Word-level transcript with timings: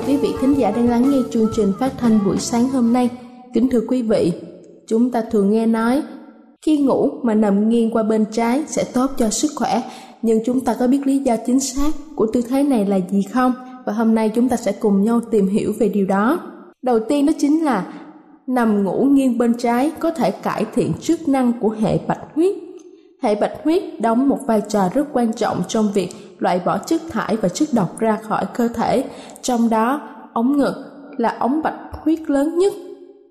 Chào 0.00 0.08
quý 0.08 0.16
vị 0.16 0.34
thính 0.40 0.54
giả 0.54 0.70
đang 0.70 0.88
lắng 0.88 1.10
nghe 1.10 1.18
chương 1.30 1.48
trình 1.56 1.72
phát 1.80 1.92
thanh 1.98 2.18
buổi 2.24 2.38
sáng 2.38 2.68
hôm 2.68 2.92
nay. 2.92 3.10
Kính 3.54 3.68
thưa 3.68 3.80
quý 3.88 4.02
vị, 4.02 4.32
chúng 4.86 5.10
ta 5.10 5.22
thường 5.30 5.50
nghe 5.50 5.66
nói 5.66 6.02
khi 6.62 6.78
ngủ 6.78 7.10
mà 7.22 7.34
nằm 7.34 7.68
nghiêng 7.68 7.90
qua 7.90 8.02
bên 8.02 8.24
trái 8.32 8.62
sẽ 8.66 8.84
tốt 8.84 9.10
cho 9.18 9.30
sức 9.30 9.50
khỏe, 9.56 9.82
nhưng 10.22 10.38
chúng 10.46 10.60
ta 10.60 10.76
có 10.80 10.86
biết 10.86 11.06
lý 11.06 11.18
do 11.18 11.36
chính 11.46 11.60
xác 11.60 11.90
của 12.16 12.26
tư 12.32 12.42
thế 12.48 12.62
này 12.62 12.86
là 12.86 12.98
gì 13.10 13.22
không? 13.22 13.52
Và 13.86 13.92
hôm 13.92 14.14
nay 14.14 14.28
chúng 14.28 14.48
ta 14.48 14.56
sẽ 14.56 14.72
cùng 14.72 15.02
nhau 15.02 15.20
tìm 15.30 15.48
hiểu 15.48 15.72
về 15.78 15.88
điều 15.88 16.06
đó. 16.06 16.40
Đầu 16.82 16.98
tiên 17.08 17.26
đó 17.26 17.32
chính 17.38 17.64
là 17.64 17.86
nằm 18.46 18.84
ngủ 18.84 19.04
nghiêng 19.04 19.38
bên 19.38 19.54
trái 19.54 19.90
có 19.98 20.10
thể 20.10 20.30
cải 20.30 20.66
thiện 20.74 20.92
chức 21.00 21.28
năng 21.28 21.52
của 21.60 21.70
hệ 21.70 21.98
bạch 22.06 22.22
huyết. 22.34 22.54
Hệ 23.22 23.34
bạch 23.34 23.52
huyết 23.64 24.00
đóng 24.00 24.28
một 24.28 24.38
vai 24.46 24.62
trò 24.68 24.88
rất 24.94 25.06
quan 25.12 25.32
trọng 25.32 25.62
trong 25.68 25.92
việc 25.94 26.08
loại 26.38 26.60
bỏ 26.64 26.78
chất 26.78 27.00
thải 27.10 27.36
và 27.36 27.48
chất 27.48 27.68
độc 27.72 27.98
ra 27.98 28.18
khỏi 28.22 28.44
cơ 28.54 28.68
thể, 28.68 29.04
trong 29.42 29.68
đó 29.68 30.00
ống 30.32 30.56
ngực 30.56 30.74
là 31.16 31.36
ống 31.38 31.62
bạch 31.62 31.78
huyết 31.92 32.30
lớn 32.30 32.58
nhất. 32.58 32.72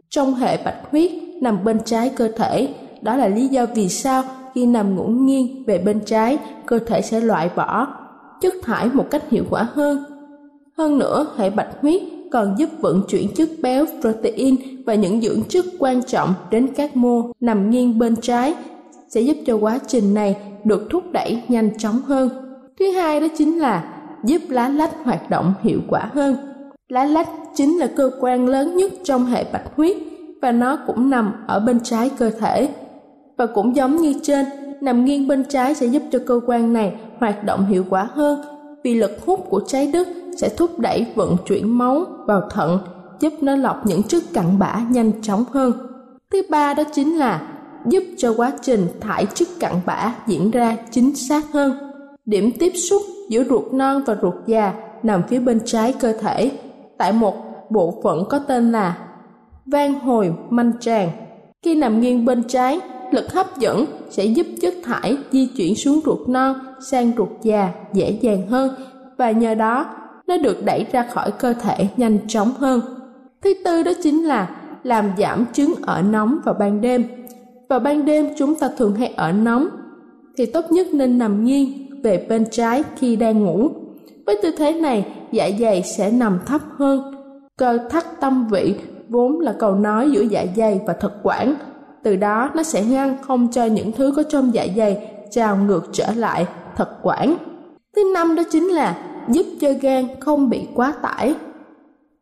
Trong 0.09 0.35
hệ 0.35 0.63
bạch 0.63 0.91
huyết 0.91 1.11
nằm 1.41 1.63
bên 1.63 1.79
trái 1.85 2.09
cơ 2.09 2.31
thể, 2.35 2.73
đó 3.01 3.15
là 3.15 3.27
lý 3.27 3.47
do 3.47 3.65
vì 3.75 3.89
sao 3.89 4.23
khi 4.53 4.65
nằm 4.65 4.95
ngủ 4.95 5.07
nghiêng 5.07 5.63
về 5.67 5.77
bên 5.77 5.99
trái, 6.05 6.37
cơ 6.65 6.79
thể 6.79 7.01
sẽ 7.01 7.21
loại 7.21 7.49
bỏ 7.55 7.87
chất 8.41 8.53
thải 8.63 8.89
một 8.93 9.05
cách 9.11 9.29
hiệu 9.29 9.43
quả 9.49 9.67
hơn. 9.73 10.03
Hơn 10.77 10.97
nữa, 10.97 11.27
hệ 11.37 11.49
bạch 11.49 11.81
huyết 11.81 12.01
còn 12.31 12.55
giúp 12.57 12.69
vận 12.79 13.01
chuyển 13.07 13.33
chất 13.35 13.49
béo, 13.61 13.85
protein 14.01 14.55
và 14.85 14.95
những 14.95 15.21
dưỡng 15.21 15.41
chất 15.49 15.65
quan 15.79 16.03
trọng 16.03 16.33
đến 16.49 16.67
các 16.75 16.97
mô 16.97 17.31
nằm 17.39 17.69
nghiêng 17.69 17.99
bên 17.99 18.15
trái 18.15 18.55
sẽ 19.09 19.21
giúp 19.21 19.37
cho 19.45 19.57
quá 19.57 19.79
trình 19.87 20.13
này 20.13 20.37
được 20.63 20.87
thúc 20.89 21.03
đẩy 21.11 21.43
nhanh 21.47 21.77
chóng 21.77 22.01
hơn. 22.01 22.29
Thứ 22.79 22.91
hai 22.91 23.19
đó 23.19 23.27
chính 23.37 23.59
là 23.59 23.83
giúp 24.23 24.41
lá 24.49 24.69
lách 24.69 25.03
hoạt 25.03 25.29
động 25.29 25.53
hiệu 25.61 25.79
quả 25.87 26.09
hơn. 26.13 26.37
Lá 26.89 27.05
lách 27.05 27.29
chính 27.55 27.79
là 27.79 27.87
cơ 27.95 28.11
quan 28.21 28.47
lớn 28.47 28.75
nhất 28.75 28.91
trong 29.03 29.25
hệ 29.25 29.45
bạch 29.53 29.75
huyết 29.75 29.97
và 30.41 30.51
nó 30.51 30.77
cũng 30.87 31.09
nằm 31.09 31.33
ở 31.47 31.59
bên 31.59 31.79
trái 31.83 32.09
cơ 32.17 32.29
thể. 32.29 32.69
Và 33.37 33.45
cũng 33.45 33.75
giống 33.75 33.95
như 33.95 34.13
trên, 34.23 34.45
nằm 34.81 35.05
nghiêng 35.05 35.27
bên 35.27 35.43
trái 35.49 35.75
sẽ 35.75 35.85
giúp 35.85 36.03
cho 36.11 36.19
cơ 36.27 36.39
quan 36.47 36.73
này 36.73 36.93
hoạt 37.19 37.43
động 37.43 37.65
hiệu 37.65 37.85
quả 37.89 38.09
hơn 38.13 38.41
vì 38.83 38.95
lực 38.95 39.11
hút 39.25 39.39
của 39.49 39.61
trái 39.67 39.91
đất 39.93 40.07
sẽ 40.37 40.49
thúc 40.49 40.79
đẩy 40.79 41.05
vận 41.15 41.35
chuyển 41.45 41.77
máu 41.77 42.05
vào 42.27 42.41
thận, 42.49 42.79
giúp 43.19 43.33
nó 43.41 43.55
lọc 43.55 43.85
những 43.85 44.03
chất 44.03 44.23
cặn 44.33 44.59
bã 44.59 44.81
nhanh 44.89 45.21
chóng 45.21 45.43
hơn. 45.51 45.73
Thứ 46.31 46.41
ba 46.49 46.73
đó 46.73 46.83
chính 46.93 47.17
là 47.17 47.41
giúp 47.85 48.03
cho 48.17 48.33
quá 48.37 48.51
trình 48.61 48.87
thải 48.99 49.25
chất 49.25 49.47
cặn 49.59 49.73
bã 49.85 50.15
diễn 50.27 50.51
ra 50.51 50.77
chính 50.91 51.15
xác 51.15 51.51
hơn 51.53 51.89
Điểm 52.29 52.51
tiếp 52.59 52.71
xúc 52.89 53.01
giữa 53.29 53.43
ruột 53.43 53.73
non 53.73 54.01
và 54.05 54.17
ruột 54.21 54.33
già 54.45 54.73
nằm 55.03 55.21
phía 55.29 55.39
bên 55.39 55.59
trái 55.65 55.93
cơ 55.99 56.13
thể, 56.13 56.51
tại 56.97 57.11
một 57.11 57.35
bộ 57.69 58.01
phận 58.03 58.25
có 58.29 58.39
tên 58.39 58.71
là 58.71 58.97
van 59.65 59.99
hồi 59.99 60.33
manh 60.49 60.71
tràng. 60.79 61.09
Khi 61.63 61.75
nằm 61.75 62.01
nghiêng 62.01 62.25
bên 62.25 62.43
trái, 62.43 62.79
lực 63.11 63.33
hấp 63.33 63.57
dẫn 63.57 63.85
sẽ 64.09 64.25
giúp 64.25 64.47
chất 64.61 64.73
thải 64.83 65.17
di 65.31 65.47
chuyển 65.57 65.75
xuống 65.75 65.99
ruột 66.05 66.29
non 66.29 66.55
sang 66.91 67.11
ruột 67.17 67.29
già 67.41 67.69
dễ 67.93 68.11
dàng 68.21 68.47
hơn 68.47 68.75
và 69.17 69.31
nhờ 69.31 69.55
đó 69.55 69.85
nó 70.27 70.37
được 70.37 70.65
đẩy 70.65 70.85
ra 70.91 71.05
khỏi 71.13 71.31
cơ 71.31 71.53
thể 71.53 71.87
nhanh 71.97 72.17
chóng 72.27 72.51
hơn. 72.59 72.81
Thứ 73.41 73.53
tư 73.65 73.83
đó 73.83 73.91
chính 74.03 74.23
là 74.23 74.49
làm 74.83 75.11
giảm 75.17 75.45
chứng 75.53 75.73
ở 75.81 76.01
nóng 76.01 76.39
vào 76.45 76.55
ban 76.59 76.81
đêm. 76.81 77.18
Vào 77.69 77.79
ban 77.79 78.05
đêm 78.05 78.29
chúng 78.37 78.55
ta 78.55 78.69
thường 78.77 78.95
hay 78.95 79.13
ở 79.15 79.31
nóng 79.31 79.67
thì 80.37 80.45
tốt 80.45 80.71
nhất 80.71 80.87
nên 80.93 81.17
nằm 81.17 81.45
nghiêng 81.45 82.01
về 82.03 82.25
bên 82.29 82.45
trái 82.51 82.83
khi 82.97 83.15
đang 83.15 83.43
ngủ. 83.43 83.69
Với 84.25 84.39
tư 84.41 84.51
thế 84.57 84.71
này, 84.71 85.05
dạ 85.31 85.49
dày 85.59 85.83
sẽ 85.83 86.11
nằm 86.11 86.39
thấp 86.45 86.61
hơn. 86.77 87.15
Cơ 87.57 87.77
thắt 87.89 88.19
tâm 88.21 88.47
vị 88.47 88.75
vốn 89.09 89.39
là 89.39 89.55
cầu 89.59 89.75
nói 89.75 90.11
giữa 90.11 90.21
dạ 90.21 90.45
dày 90.55 90.81
và 90.87 90.93
thực 90.93 91.11
quản. 91.23 91.55
Từ 92.03 92.15
đó 92.15 92.49
nó 92.55 92.63
sẽ 92.63 92.85
ngăn 92.85 93.17
không 93.21 93.47
cho 93.51 93.65
những 93.65 93.91
thứ 93.91 94.13
có 94.15 94.23
trong 94.23 94.53
dạ 94.53 94.67
dày 94.75 95.07
trào 95.31 95.57
ngược 95.57 95.89
trở 95.91 96.11
lại 96.15 96.47
thực 96.75 96.89
quản. 97.01 97.35
Thứ 97.95 98.11
năm 98.13 98.35
đó 98.35 98.43
chính 98.51 98.67
là 98.67 98.97
giúp 99.29 99.45
cho 99.61 99.69
gan 99.81 100.07
không 100.19 100.49
bị 100.49 100.67
quá 100.75 100.93
tải. 101.01 101.35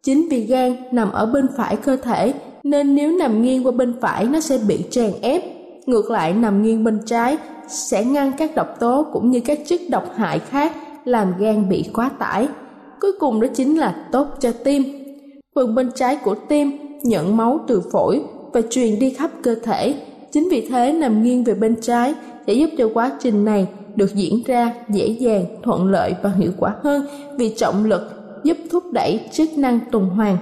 Chính 0.04 0.28
vì 0.30 0.46
gan 0.46 0.76
nằm 0.92 1.12
ở 1.12 1.26
bên 1.26 1.48
phải 1.58 1.76
cơ 1.76 1.96
thể 1.96 2.34
nên 2.70 2.96
nếu 2.96 3.12
nằm 3.12 3.42
nghiêng 3.42 3.66
qua 3.66 3.72
bên 3.72 3.94
phải 4.02 4.26
nó 4.26 4.40
sẽ 4.40 4.58
bị 4.68 4.80
tràn 4.92 5.12
ép. 5.22 5.44
Ngược 5.86 6.12
lại 6.12 6.34
nằm 6.34 6.64
nghiêng 6.64 6.84
bên 6.84 7.00
trái 7.06 7.38
sẽ 7.68 8.04
ngăn 8.04 8.32
các 8.38 8.56
độc 8.56 8.80
tố 8.80 9.06
cũng 9.14 9.32
như 9.32 9.40
các 9.40 9.60
chất 9.66 9.82
độc 9.90 10.16
hại 10.16 10.40
khác 10.40 10.74
làm 11.06 11.34
gan 11.40 11.70
bị 11.70 11.86
quá 11.94 12.10
tải. 12.20 12.48
Cuối 13.02 13.12
cùng 13.20 13.42
đó 13.42 13.48
chính 13.54 13.78
là 13.78 14.08
tốt 14.12 14.28
cho 14.40 14.52
tim. 14.64 14.84
Phần 15.56 15.76
bên 15.76 15.90
trái 15.96 16.16
của 16.16 16.36
tim 16.36 16.72
nhận 17.04 17.38
máu 17.38 17.60
từ 17.68 17.82
phổi 17.92 18.22
và 18.54 18.62
truyền 18.70 19.00
đi 19.00 19.10
khắp 19.10 19.32
cơ 19.44 19.56
thể. 19.64 19.96
Chính 20.32 20.50
vì 20.52 20.68
thế 20.70 20.92
nằm 20.92 21.24
nghiêng 21.24 21.44
về 21.44 21.54
bên 21.54 21.76
trái 21.82 22.14
sẽ 22.48 22.54
giúp 22.54 22.70
cho 22.78 22.90
quá 22.94 23.12
trình 23.20 23.46
này 23.46 23.68
được 23.96 24.16
diễn 24.16 24.44
ra 24.46 24.74
dễ 24.90 25.08
dàng, 25.08 25.46
thuận 25.64 25.86
lợi 25.86 26.14
và 26.24 26.32
hiệu 26.38 26.52
quả 26.58 26.76
hơn 26.84 27.06
vì 27.38 27.50
trọng 27.50 27.86
lực 27.86 28.02
giúp 28.44 28.58
thúc 28.72 28.84
đẩy 28.92 29.20
chức 29.32 29.58
năng 29.58 29.80
tuần 29.92 30.10
hoàn. 30.10 30.38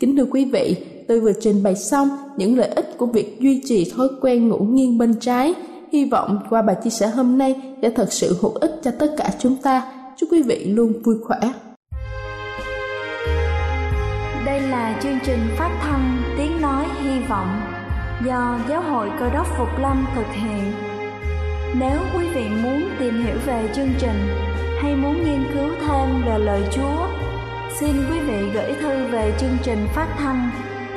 Kính 0.00 0.16
thưa 0.16 0.26
quý 0.30 0.44
vị, 0.44 0.76
tôi 1.08 1.20
vừa 1.20 1.32
trình 1.40 1.62
bày 1.62 1.76
xong 1.76 2.08
những 2.36 2.58
lợi 2.58 2.68
ích 2.68 2.98
của 2.98 3.06
việc 3.06 3.40
duy 3.40 3.62
trì 3.64 3.92
thói 3.96 4.08
quen 4.20 4.48
ngủ 4.48 4.58
nghiêng 4.58 4.98
bên 4.98 5.14
trái 5.20 5.54
Hy 5.92 6.04
vọng 6.04 6.38
qua 6.50 6.62
bài 6.62 6.76
chia 6.84 6.90
sẻ 6.90 7.06
hôm 7.06 7.38
nay 7.38 7.54
sẽ 7.82 7.90
thật 7.90 8.12
sự 8.12 8.36
hữu 8.40 8.52
ích 8.52 8.70
cho 8.82 8.90
tất 8.98 9.14
cả 9.18 9.30
chúng 9.38 9.56
ta. 9.56 9.92
Chúc 10.16 10.28
quý 10.32 10.42
vị 10.42 10.64
luôn 10.64 11.02
vui 11.02 11.16
khỏe. 11.24 11.38
Đây 14.46 14.60
là 14.60 15.00
chương 15.02 15.18
trình 15.24 15.40
phát 15.58 15.78
thanh 15.82 16.22
Tiếng 16.38 16.60
Nói 16.60 16.84
Hy 17.02 17.20
Vọng 17.28 17.60
do 18.26 18.58
Giáo 18.68 18.82
hội 18.82 19.10
Cơ 19.20 19.30
đốc 19.30 19.46
Phục 19.58 19.68
Lâm 19.80 20.06
thực 20.14 20.26
hiện. 20.32 20.72
Nếu 21.80 21.98
quý 22.16 22.24
vị 22.34 22.44
muốn 22.62 22.88
tìm 22.98 23.24
hiểu 23.24 23.36
về 23.46 23.68
chương 23.74 23.90
trình 23.98 24.28
hay 24.82 24.96
muốn 24.96 25.14
nghiên 25.14 25.44
cứu 25.54 25.68
thêm 25.80 26.22
về 26.26 26.38
lời 26.38 26.62
Chúa, 26.72 27.06
xin 27.80 27.92
quý 28.10 28.18
vị 28.20 28.50
gửi 28.54 28.72
thư 28.80 29.06
về 29.12 29.32
chương 29.40 29.56
trình 29.64 29.78
phát 29.94 30.14
thanh 30.18 30.67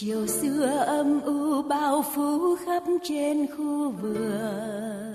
Chiều 0.00 0.26
xưa 0.26 0.84
âm 0.86 1.20
u 1.20 1.62
bao 1.62 2.04
phủ 2.14 2.56
khắp 2.66 2.82
trên 3.02 3.46
khu 3.56 3.90
vườn. 3.90 5.14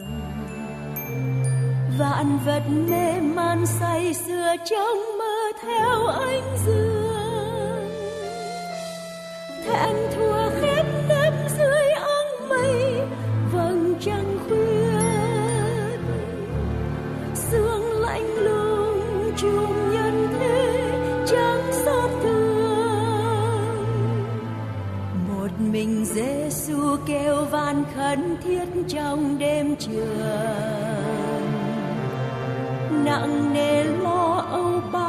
Vạn 1.99 2.39
vật 2.45 2.63
mê 2.89 3.19
man 3.21 3.65
say 3.65 4.13
sưa 4.13 4.55
trong 4.69 5.17
mơ 5.17 5.51
theo 5.61 6.07
ánh 6.07 6.57
dương. 6.65 7.89
Thẹn 9.65 9.95
thua 10.15 10.38
mình 25.71 26.05
Giêsu 26.05 26.95
kêu 27.05 27.45
van 27.45 27.83
khẩn 27.95 28.37
thiết 28.43 28.65
trong 28.87 29.37
đêm 29.39 29.75
trường. 29.75 30.19
Nặng 33.05 33.53
nề 33.53 33.83
lo 33.83 34.45
âu 34.51 34.81
bao 34.91 35.08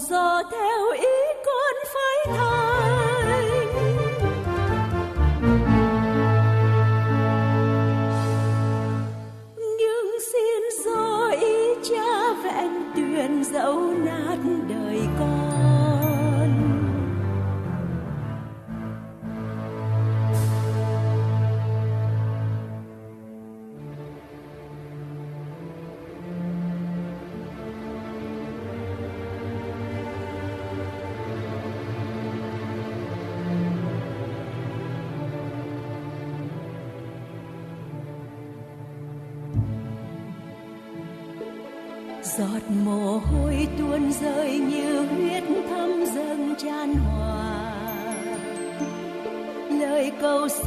không 0.00 0.08
do 0.10 0.42
theo 0.50 0.90
ý 0.92 1.19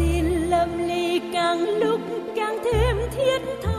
xin 0.04 0.26
lâm 0.50 0.78
ly 0.88 1.22
càng 1.34 1.60
lúc 1.60 2.02
càng 2.36 2.58
thêm 2.64 2.98
thiết 3.16 3.42
tha. 3.64 3.72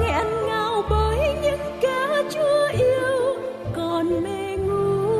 Nghẹn 0.00 0.26
ngào 0.46 0.82
bởi 0.90 1.18
những 1.42 1.60
kẻ 1.80 2.22
chưa 2.30 2.68
yêu 2.72 3.36
còn 3.76 4.24
mê 4.24 4.56
ngu. 4.56 5.10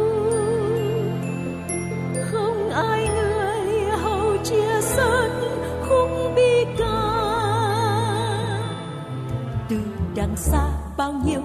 Không 2.31 2.71
ai 2.71 3.09
người 3.15 3.85
hầu 4.03 4.37
chia 4.45 4.81
sớt 4.81 5.29
khúc 5.89 6.09
bi 6.37 6.65
ca. 6.79 7.03
Từ 9.69 9.77
đằng 10.17 10.37
xa 10.37 10.69
bao 10.97 11.13
nhiêu 11.27 11.41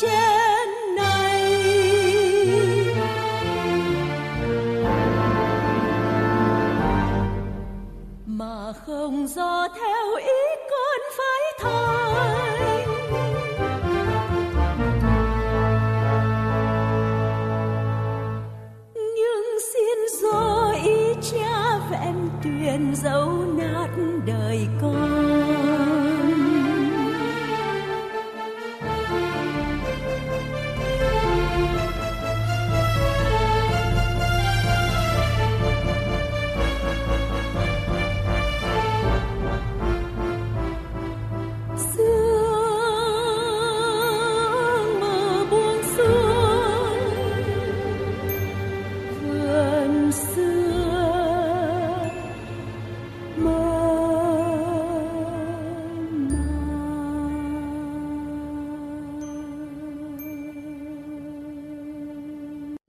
qua 0.00 0.35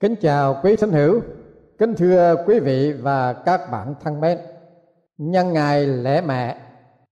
Kính 0.08 0.16
chào 0.22 0.60
quý 0.64 0.76
thánh 0.76 0.92
hữu, 0.92 1.22
kính 1.78 1.96
thưa 1.96 2.36
quý 2.46 2.60
vị 2.60 2.94
và 2.94 3.34
các 3.34 3.72
bạn 3.72 3.96
thân 4.02 4.22
mến. 4.22 4.38
Nhân 5.18 5.54
ngày 5.54 5.88
lễ 5.88 6.22
mẹ, 6.22 6.58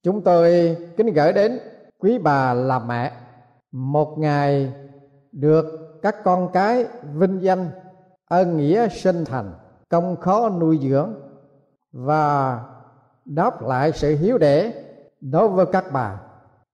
chúng 0.03 0.21
tôi 0.21 0.77
kính 0.97 1.13
gửi 1.13 1.33
đến 1.33 1.59
quý 1.99 2.17
bà 2.17 2.53
là 2.53 2.79
mẹ 2.79 3.11
một 3.71 4.17
ngày 4.17 4.73
được 5.31 5.65
các 6.01 6.23
con 6.23 6.49
cái 6.53 6.85
vinh 7.13 7.43
danh 7.43 7.69
ơn 8.27 8.57
nghĩa 8.57 8.87
sinh 8.87 9.25
thành 9.25 9.53
công 9.89 10.15
khó 10.15 10.49
nuôi 10.49 10.79
dưỡng 10.81 11.13
và 11.91 12.59
đáp 13.25 13.61
lại 13.61 13.91
sự 13.91 14.15
hiếu 14.15 14.37
đễ 14.37 14.83
đối 15.21 15.47
với 15.47 15.65
các 15.65 15.85
bà 15.93 16.19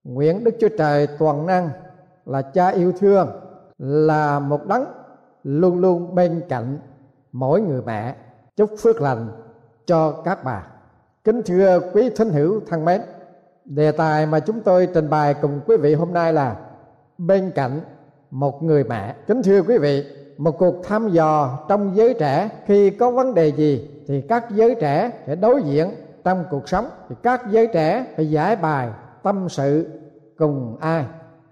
nguyện 0.03 0.43
đức 0.43 0.55
chúa 0.59 0.69
trời 0.77 1.07
toàn 1.19 1.45
năng 1.45 1.69
là 2.25 2.41
cha 2.41 2.67
yêu 2.67 2.91
thương 2.99 3.27
là 3.77 4.39
một 4.39 4.65
đấng 4.67 5.00
luôn 5.43 5.79
luôn 5.79 6.15
bên 6.15 6.41
cạnh 6.49 6.77
mỗi 7.31 7.61
người 7.61 7.81
mẹ. 7.85 8.15
Chúc 8.55 8.69
phước 8.79 9.01
lành 9.01 9.27
cho 9.85 10.11
các 10.11 10.43
bà. 10.43 10.67
Kính 11.23 11.41
thưa 11.45 11.79
quý 11.93 12.09
thính 12.15 12.29
hữu 12.29 12.61
thân 12.67 12.85
mến, 12.85 13.01
đề 13.65 13.91
tài 13.91 14.25
mà 14.25 14.39
chúng 14.39 14.61
tôi 14.61 14.87
trình 14.93 15.09
bày 15.09 15.33
cùng 15.33 15.59
quý 15.67 15.77
vị 15.77 15.93
hôm 15.93 16.13
nay 16.13 16.33
là 16.33 16.55
bên 17.17 17.51
cạnh 17.55 17.79
một 18.31 18.63
người 18.63 18.83
mẹ. 18.83 19.15
Kính 19.27 19.43
thưa 19.43 19.61
quý 19.61 19.77
vị, 19.77 20.05
một 20.37 20.57
cuộc 20.57 20.75
thăm 20.83 21.09
dò 21.09 21.59
trong 21.69 21.95
giới 21.95 22.13
trẻ, 22.13 22.49
khi 22.65 22.89
có 22.89 23.11
vấn 23.11 23.33
đề 23.33 23.47
gì 23.47 23.89
thì 24.07 24.21
các 24.21 24.45
giới 24.51 24.75
trẻ 24.81 25.11
sẽ 25.27 25.35
đối 25.35 25.63
diện 25.63 25.91
trong 26.23 26.45
cuộc 26.51 26.69
sống. 26.69 26.85
Thì 27.09 27.15
các 27.23 27.41
giới 27.49 27.67
trẻ 27.67 28.05
phải 28.15 28.31
giải 28.31 28.55
bài 28.55 28.89
tâm 29.23 29.49
sự 29.49 29.89
cùng 30.37 30.77
ai. 30.79 31.05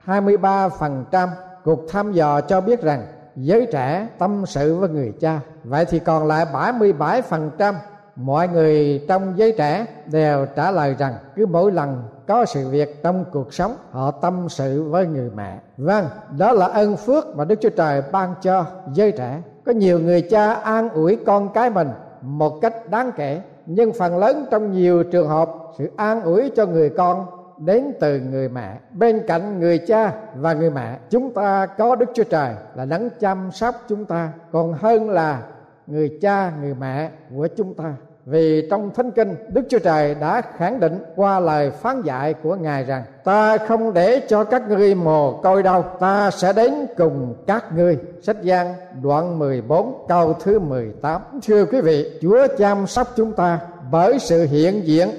23% 0.06 1.28
cuộc 1.64 1.80
thăm 1.90 2.12
dò 2.12 2.42
cho 2.42 2.62
biết 2.62 2.82
rằng 2.82 3.06
giới 3.42 3.68
trẻ 3.72 4.08
tâm 4.18 4.44
sự 4.46 4.76
với 4.76 4.90
người 4.90 5.14
cha. 5.20 5.40
Vậy 5.64 5.86
thì 5.86 6.00
còn 6.00 6.28
lại 6.28 6.46
77% 6.54 7.74
mọi 8.16 8.48
người 8.48 9.06
trong 9.08 9.34
giới 9.36 9.52
trẻ 9.58 9.86
đều 10.12 10.46
trả 10.56 10.72
lời 10.72 10.96
rằng 11.00 11.14
cứ 11.36 11.46
mỗi 11.46 11.72
lần 11.72 12.04
có 12.28 12.46
sự 12.46 12.70
việc 12.70 13.04
trong 13.04 13.26
cuộc 13.32 13.54
sống, 13.54 13.76
họ 13.92 14.12
tâm 14.12 14.50
sự 14.50 14.84
với 14.84 15.06
người 15.06 15.30
mẹ. 15.36 15.60
Vâng 15.78 16.06
đó 16.38 16.52
là 16.52 16.66
ơn 16.66 16.98
phước 16.98 17.38
mà 17.38 17.46
đức 17.46 17.60
chúa 17.62 17.70
trời 17.70 18.02
ban 18.12 18.34
cho 18.42 18.66
giới 18.94 19.12
trẻ. 19.12 19.42
Có 19.66 19.72
nhiều 19.72 20.00
người 20.00 20.22
cha 20.22 20.54
an 20.54 20.90
ủi 20.90 21.18
con 21.26 21.54
cái 21.54 21.70
mình 21.70 21.90
một 22.22 22.60
cách 22.62 22.90
đáng 22.90 23.12
kể, 23.18 23.42
nhưng 23.66 23.94
phần 23.94 24.18
lớn 24.18 24.46
trong 24.52 24.72
nhiều 24.72 25.04
trường 25.04 25.28
hợp 25.28 25.50
sự 25.78 25.90
an 25.96 26.22
ủi 26.22 26.52
cho 26.56 26.66
người 26.66 26.90
con 26.90 27.26
đến 27.60 27.94
từ 28.00 28.20
người 28.20 28.50
mẹ, 28.50 28.78
bên 28.94 29.22
cạnh 29.28 29.60
người 29.60 29.78
cha 29.78 30.14
và 30.36 30.54
người 30.54 30.70
mẹ, 30.70 30.98
chúng 31.10 31.34
ta 31.34 31.66
có 31.66 31.96
đức 31.96 32.10
chúa 32.14 32.24
trời 32.24 32.54
là 32.76 32.86
đấng 32.86 33.10
chăm 33.20 33.52
sóc 33.52 33.76
chúng 33.90 34.06
ta, 34.06 34.30
còn 34.52 34.74
hơn 34.74 35.10
là 35.10 35.42
người 35.88 36.18
cha, 36.22 36.52
người 36.62 36.74
mẹ 36.74 37.10
của 37.36 37.48
chúng 37.58 37.74
ta. 37.74 37.94
Vì 38.26 38.68
trong 38.70 38.92
thánh 38.94 39.12
kinh, 39.12 39.36
đức 39.50 39.62
chúa 39.70 39.80
trời 39.80 40.16
đã 40.16 40.42
khẳng 40.58 40.80
định 40.80 41.04
qua 41.16 41.40
lời 41.40 41.72
phán 41.72 42.02
dạy 42.02 42.34
của 42.34 42.56
ngài 42.56 42.84
rằng, 42.84 43.04
ta 43.24 43.58
không 43.58 43.94
để 43.94 44.22
cho 44.28 44.44
các 44.44 44.70
ngươi 44.70 44.96
mồ 44.96 45.42
côi 45.44 45.64
đâu 45.64 45.84
ta 46.00 46.32
sẽ 46.32 46.54
đến 46.54 46.74
cùng 46.98 47.36
các 47.48 47.66
ngươi. 47.76 47.98
Sách 48.22 48.38
giang 48.44 48.74
đoạn 49.02 49.40
14 49.40 50.06
câu 50.08 50.34
thứ 50.34 50.60
18 50.60 51.22
thưa 51.48 51.66
quý 51.66 51.82
vị, 51.82 52.20
chúa 52.22 52.48
chăm 52.58 52.88
sóc 52.88 53.08
chúng 53.16 53.34
ta 53.34 53.60
bởi 53.92 54.20
sự 54.20 54.46
hiện 54.46 54.88
diện 54.88 55.10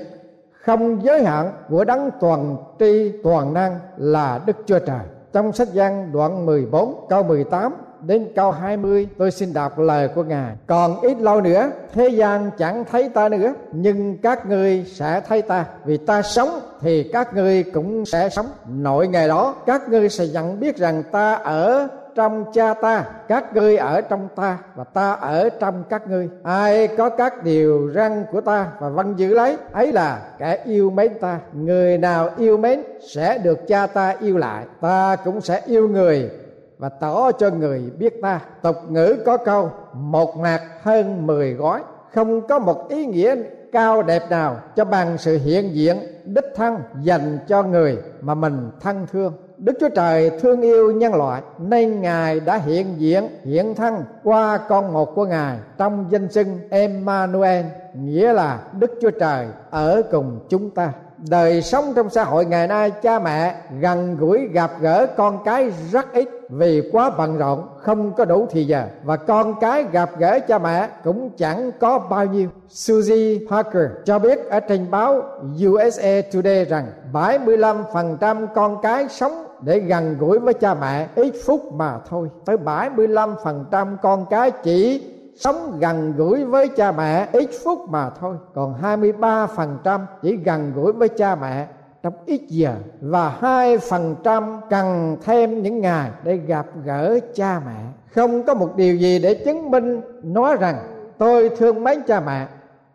không 0.63 1.05
giới 1.05 1.25
hạn 1.25 1.53
của 1.69 1.85
đấng 1.85 2.11
toàn 2.21 2.57
tri 2.79 3.13
toàn 3.25 3.55
năng 3.55 3.79
là 3.97 4.41
đức 4.47 4.57
chúa 4.67 4.79
trời 4.79 5.01
trong 5.33 5.53
sách 5.53 5.69
gian 5.73 6.13
đoạn 6.13 6.47
14 6.47 7.07
câu 7.09 7.23
18 7.23 7.73
đến 8.07 8.29
câu 8.37 8.51
20 8.51 9.09
tôi 9.19 9.31
xin 9.31 9.53
đọc 9.53 9.79
lời 9.79 10.09
của 10.09 10.23
Ngài. 10.23 10.57
Còn 10.67 11.01
ít 11.01 11.21
lâu 11.21 11.41
nữa, 11.41 11.71
thế 11.93 12.09
gian 12.09 12.51
chẳng 12.59 12.85
thấy 12.91 13.09
ta 13.09 13.29
nữa, 13.29 13.55
nhưng 13.73 14.19
các 14.19 14.47
ngươi 14.47 14.85
sẽ 14.87 15.21
thấy 15.29 15.43
ta 15.43 15.65
vì 15.85 15.97
ta 15.97 16.23
sống 16.23 16.61
thì 16.81 17.11
các 17.13 17.35
ngươi 17.35 17.63
cũng 17.63 18.07
sẽ 18.07 18.29
sống. 18.29 18.47
Nội 18.69 19.09
ngày 19.09 19.29
đó, 19.29 19.55
các 19.67 19.89
ngươi 19.89 20.09
sẽ 20.09 20.27
nhận 20.27 20.61
biết 20.61 20.77
rằng 20.77 21.03
ta 21.13 21.35
ở 21.35 21.89
trong 22.15 22.45
cha 22.53 22.75
ta, 22.75 23.05
các 23.29 23.55
ngươi 23.55 23.77
ở 23.77 24.01
trong 24.01 24.29
ta 24.37 24.59
và 24.75 24.85
ta 24.85 25.13
ở 25.13 25.49
trong 25.49 25.85
các 25.89 26.09
ngươi. 26.09 26.29
Ai 26.43 26.89
có 26.89 27.09
các 27.09 27.45
điều 27.45 27.91
răn 27.95 28.25
của 28.33 28.41
ta 28.41 28.67
và 28.81 28.89
văn 28.89 29.15
giữ 29.17 29.35
lấy, 29.35 29.57
ấy 29.73 29.93
là 29.93 30.21
kẻ 30.39 30.59
yêu 30.65 30.91
mến 30.91 31.19
ta. 31.21 31.39
Người 31.53 31.99
nào 31.99 32.31
yêu 32.39 32.57
mến 32.57 32.83
sẽ 33.15 33.39
được 33.39 33.59
cha 33.69 33.87
ta 33.87 34.15
yêu 34.21 34.39
lại. 34.39 34.65
Ta 34.81 35.17
cũng 35.17 35.41
sẽ 35.41 35.63
yêu 35.67 35.89
người 35.89 36.31
và 36.79 36.89
tỏ 36.89 37.33
cho 37.33 37.51
người 37.51 37.83
biết 37.99 38.23
ta. 38.23 38.41
Tục 38.63 38.77
ngữ 38.89 39.17
có 39.27 39.37
câu, 39.37 39.71
một 39.93 40.37
mạc 40.37 40.61
hơn 40.83 41.27
mười 41.27 41.55
gói. 41.55 41.83
Không 42.15 42.47
có 42.47 42.59
một 42.59 42.89
ý 42.89 43.07
nghĩa 43.07 43.37
cao 43.73 44.03
đẹp 44.03 44.23
nào 44.31 44.57
cho 44.77 44.85
bằng 44.85 45.19
sự 45.19 45.39
hiện 45.45 45.75
diện 45.75 45.97
đích 46.25 46.45
thân 46.57 46.79
dành 47.03 47.39
cho 47.49 47.63
người 47.63 47.99
mà 48.21 48.35
mình 48.35 48.71
thân 48.81 49.07
thương. 49.13 49.33
Đức 49.61 49.73
Chúa 49.81 49.89
Trời 49.89 50.31
thương 50.41 50.61
yêu 50.61 50.91
nhân 50.91 51.15
loại, 51.15 51.43
nên 51.59 52.01
Ngài 52.01 52.41
đã 52.41 52.57
hiện 52.57 52.87
diện, 52.99 53.29
hiện 53.45 53.75
thân 53.75 54.05
qua 54.25 54.59
con 54.69 54.93
một 54.93 55.15
của 55.15 55.27
Ngài 55.27 55.59
trong 55.79 56.07
danh 56.11 56.29
xưng 56.29 56.59
Emmanuel, 56.71 57.65
nghĩa 57.95 58.33
là 58.33 58.61
Đức 58.79 58.91
Chúa 59.03 59.11
Trời 59.11 59.47
ở 59.71 60.03
cùng 60.11 60.41
chúng 60.49 60.71
ta. 60.71 60.93
Đời 61.29 61.63
sống 61.63 61.93
trong 61.97 62.11
xã 62.11 62.25
hội 62.25 62.45
ngày 62.45 62.67
nay, 62.67 62.91
cha 62.91 63.19
mẹ 63.19 63.55
gần 63.81 64.17
gũi 64.17 64.49
gặp 64.53 64.71
gỡ 64.81 65.07
con 65.17 65.45
cái 65.45 65.71
rất 65.91 66.13
ít 66.13 66.29
vì 66.49 66.91
quá 66.93 67.11
bận 67.19 67.39
rộn, 67.39 67.69
không 67.79 68.13
có 68.13 68.25
đủ 68.25 68.47
thì 68.51 68.65
giờ. 68.65 68.85
Và 69.05 69.17
con 69.17 69.55
cái 69.61 69.85
gặp 69.93 70.11
gỡ 70.19 70.39
cha 70.49 70.59
mẹ 70.59 70.89
cũng 71.05 71.31
chẳng 71.37 71.71
có 71.81 71.99
bao 71.99 72.27
nhiêu. 72.27 72.49
Suzy 72.69 73.49
Parker 73.51 73.91
cho 74.05 74.19
biết 74.19 74.51
ở 74.51 74.61
trên 74.61 74.91
báo 74.91 75.23
USA 75.67 76.21
Today 76.33 76.65
rằng 76.65 76.87
75% 77.13 78.47
con 78.55 78.77
cái 78.83 79.09
sống 79.09 79.45
để 79.61 79.79
gần 79.79 80.19
gũi 80.19 80.39
với 80.39 80.55
cha 80.55 80.75
mẹ, 80.75 81.09
ít 81.15 81.35
phút 81.47 81.73
mà 81.73 81.99
thôi. 82.09 82.29
Tới 82.45 82.57
75% 82.57 83.97
con 84.03 84.27
cái 84.31 84.51
chỉ 84.51 85.11
sống 85.37 85.79
gần 85.81 86.15
gũi 86.17 86.45
với 86.45 86.69
cha 86.69 86.93
mẹ, 86.93 87.29
ít 87.33 87.51
phút 87.65 87.89
mà 87.89 88.11
thôi. 88.21 88.37
Còn 88.55 88.75
23% 88.83 90.01
chỉ 90.23 90.37
gần 90.37 90.73
gũi 90.75 90.93
với 90.93 91.09
cha 91.09 91.35
mẹ 91.35 91.67
trong 92.03 92.15
ít 92.27 92.41
giờ. 92.49 92.75
Và 93.01 93.29
hai 93.41 93.79
phần 93.79 94.17
trăm 94.25 94.61
cần 94.71 95.17
thêm 95.25 95.63
những 95.63 95.81
ngày 95.81 96.11
để 96.25 96.37
gặp 96.37 96.67
gỡ 96.85 97.19
cha 97.35 97.61
mẹ. 97.67 97.81
Không 98.15 98.43
có 98.43 98.55
một 98.55 98.77
điều 98.77 98.97
gì 98.97 99.19
để 99.19 99.35
chứng 99.35 99.71
minh, 99.71 100.01
nói 100.23 100.57
rằng 100.61 100.77
tôi 101.19 101.49
thương 101.49 101.85
mến 101.85 102.03
cha 102.07 102.21
mẹ, 102.21 102.47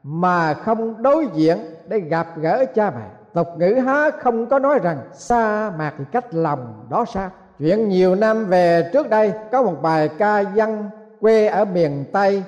mà 0.04 0.54
không 0.54 1.04
đối 1.04 1.28
diện 1.34 1.58
để 1.88 2.00
gặp 2.00 2.28
gỡ 2.38 2.66
cha 2.76 2.92
mẹ 2.92 3.08
tục 3.36 3.48
ngữ 3.58 3.74
há 3.74 4.12
không 4.20 4.48
có 4.48 4.60
nói 4.60 4.80
rằng 4.80 4.98
xa 5.14 5.72
mạc 5.78 5.94
thì 5.98 6.04
cách 6.12 6.26
lòng 6.34 6.88
đó 6.90 7.06
xa. 7.06 7.30
Chuyện 7.60 7.90
nhiều 7.90 8.16
năm 8.16 8.46
về 8.46 8.90
trước 8.94 9.10
đây, 9.10 9.34
có 9.52 9.62
một 9.62 9.76
bài 9.82 10.10
ca 10.18 10.40
dân 10.40 10.90
quê 11.22 11.48
ở 11.48 11.66
miền 11.66 12.06
tây 12.14 12.44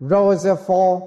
Roseford 0.00 1.00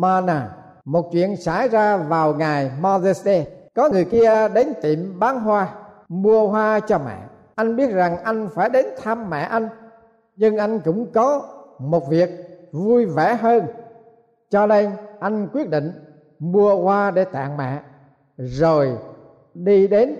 Mana 0.00 0.50
một 0.84 1.12
chuyện 1.12 1.36
xảy 1.36 1.68
ra 1.68 1.96
vào 1.96 2.34
ngày 2.34 2.70
Mother's 2.80 3.12
Day. 3.12 3.46
Có 3.74 3.88
người 3.88 4.04
kia 4.04 4.48
đến 4.54 4.72
tiệm 4.82 5.18
bán 5.18 5.40
hoa, 5.40 5.68
mua 6.08 6.48
hoa 6.48 6.80
cho 6.80 6.98
mẹ. 6.98 7.18
Anh 7.54 7.76
biết 7.76 7.90
rằng 7.90 8.16
anh 8.24 8.48
phải 8.54 8.70
đến 8.70 8.86
thăm 9.02 9.30
mẹ 9.30 9.40
anh, 9.40 9.68
nhưng 10.36 10.56
anh 10.56 10.80
cũng 10.80 11.12
có 11.12 11.42
một 11.78 12.08
việc 12.08 12.30
vui 12.72 13.06
vẻ 13.06 13.34
hơn. 13.34 13.66
Cho 14.50 14.66
nên 14.66 14.90
anh 15.20 15.48
quyết 15.52 15.70
định 15.70 15.92
mua 16.38 16.76
hoa 16.76 17.10
để 17.10 17.24
tặng 17.24 17.56
mẹ 17.56 17.80
rồi 18.36 18.98
đi 19.54 19.88
đến 19.88 20.16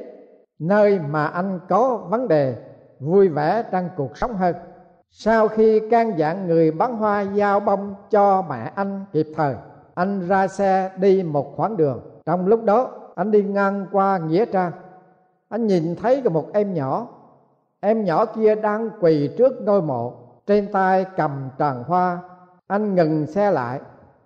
nơi 0.59 1.01
mà 1.11 1.27
anh 1.27 1.61
có 1.69 1.97
vấn 1.97 2.29
đề, 2.29 2.57
vui 3.01 3.29
vẻ 3.29 3.65
trong 3.71 3.89
cuộc 3.97 4.17
sống 4.17 4.35
hơn. 4.35 4.55
Sau 5.11 5.49
khi 5.49 5.81
can 5.91 6.19
dặn 6.19 6.47
người 6.47 6.71
bán 6.71 6.97
hoa 6.97 7.21
giao 7.21 7.61
bông 7.61 7.95
cho 8.11 8.43
mẹ 8.43 8.73
anh 8.75 9.05
kịp 9.13 9.27
thời, 9.37 9.55
anh 9.95 10.29
ra 10.29 10.49
xe 10.49 10.91
đi 10.97 11.23
một 11.23 11.57
khoảng 11.57 11.77
đường. 11.77 12.01
Trong 12.27 12.47
lúc 12.47 12.65
đó, 12.65 12.91
anh 13.15 13.31
đi 13.31 13.43
ngang 13.43 13.87
qua 13.93 14.19
nghĩa 14.19 14.45
trang. 14.45 14.73
Anh 15.49 15.67
nhìn 15.67 15.97
thấy 15.97 16.23
một 16.23 16.47
em 16.53 16.75
nhỏ. 16.75 17.09
Em 17.81 18.05
nhỏ 18.05 18.25
kia 18.25 18.55
đang 18.55 18.91
quỳ 19.01 19.31
trước 19.39 19.53
ngôi 19.63 19.83
mộ, 19.83 20.13
trên 20.47 20.73
tay 20.73 21.07
cầm 21.17 21.49
tràng 21.59 21.85
hoa. 21.85 22.19
Anh 22.67 22.95
ngừng 22.95 23.27
xe 23.27 23.51
lại, 23.51 23.81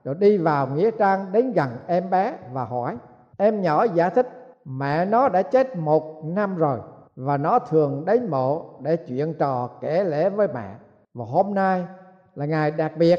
rồi 0.04 0.14
đi 0.14 0.38
vào 0.38 0.66
nghĩa 0.66 0.90
trang 0.90 1.26
đến 1.33 1.52
gần 1.52 1.68
em 1.87 2.11
bé 2.11 2.35
và 2.52 2.64
hỏi 2.64 2.97
em 3.38 3.62
nhỏ 3.62 3.85
giải 3.85 4.11
thích, 4.11 4.54
mẹ 4.64 5.04
nó 5.04 5.28
đã 5.28 5.42
chết 5.42 5.76
một 5.76 6.25
năm 6.25 6.57
rồi, 6.57 6.78
và 7.16 7.37
nó 7.37 7.59
thường 7.59 8.04
đến 8.04 8.30
mộ 8.30 8.64
để 8.80 8.97
chuyện 8.97 9.35
trò 9.38 9.68
kể 9.80 10.04
lễ 10.04 10.28
với 10.28 10.49
mẹ. 10.54 10.75
Và 11.14 11.25
hôm 11.25 11.54
nay 11.54 11.87
là 12.35 12.47
ngày 12.47 12.71
đặc 12.71 12.92
biệt, 12.97 13.18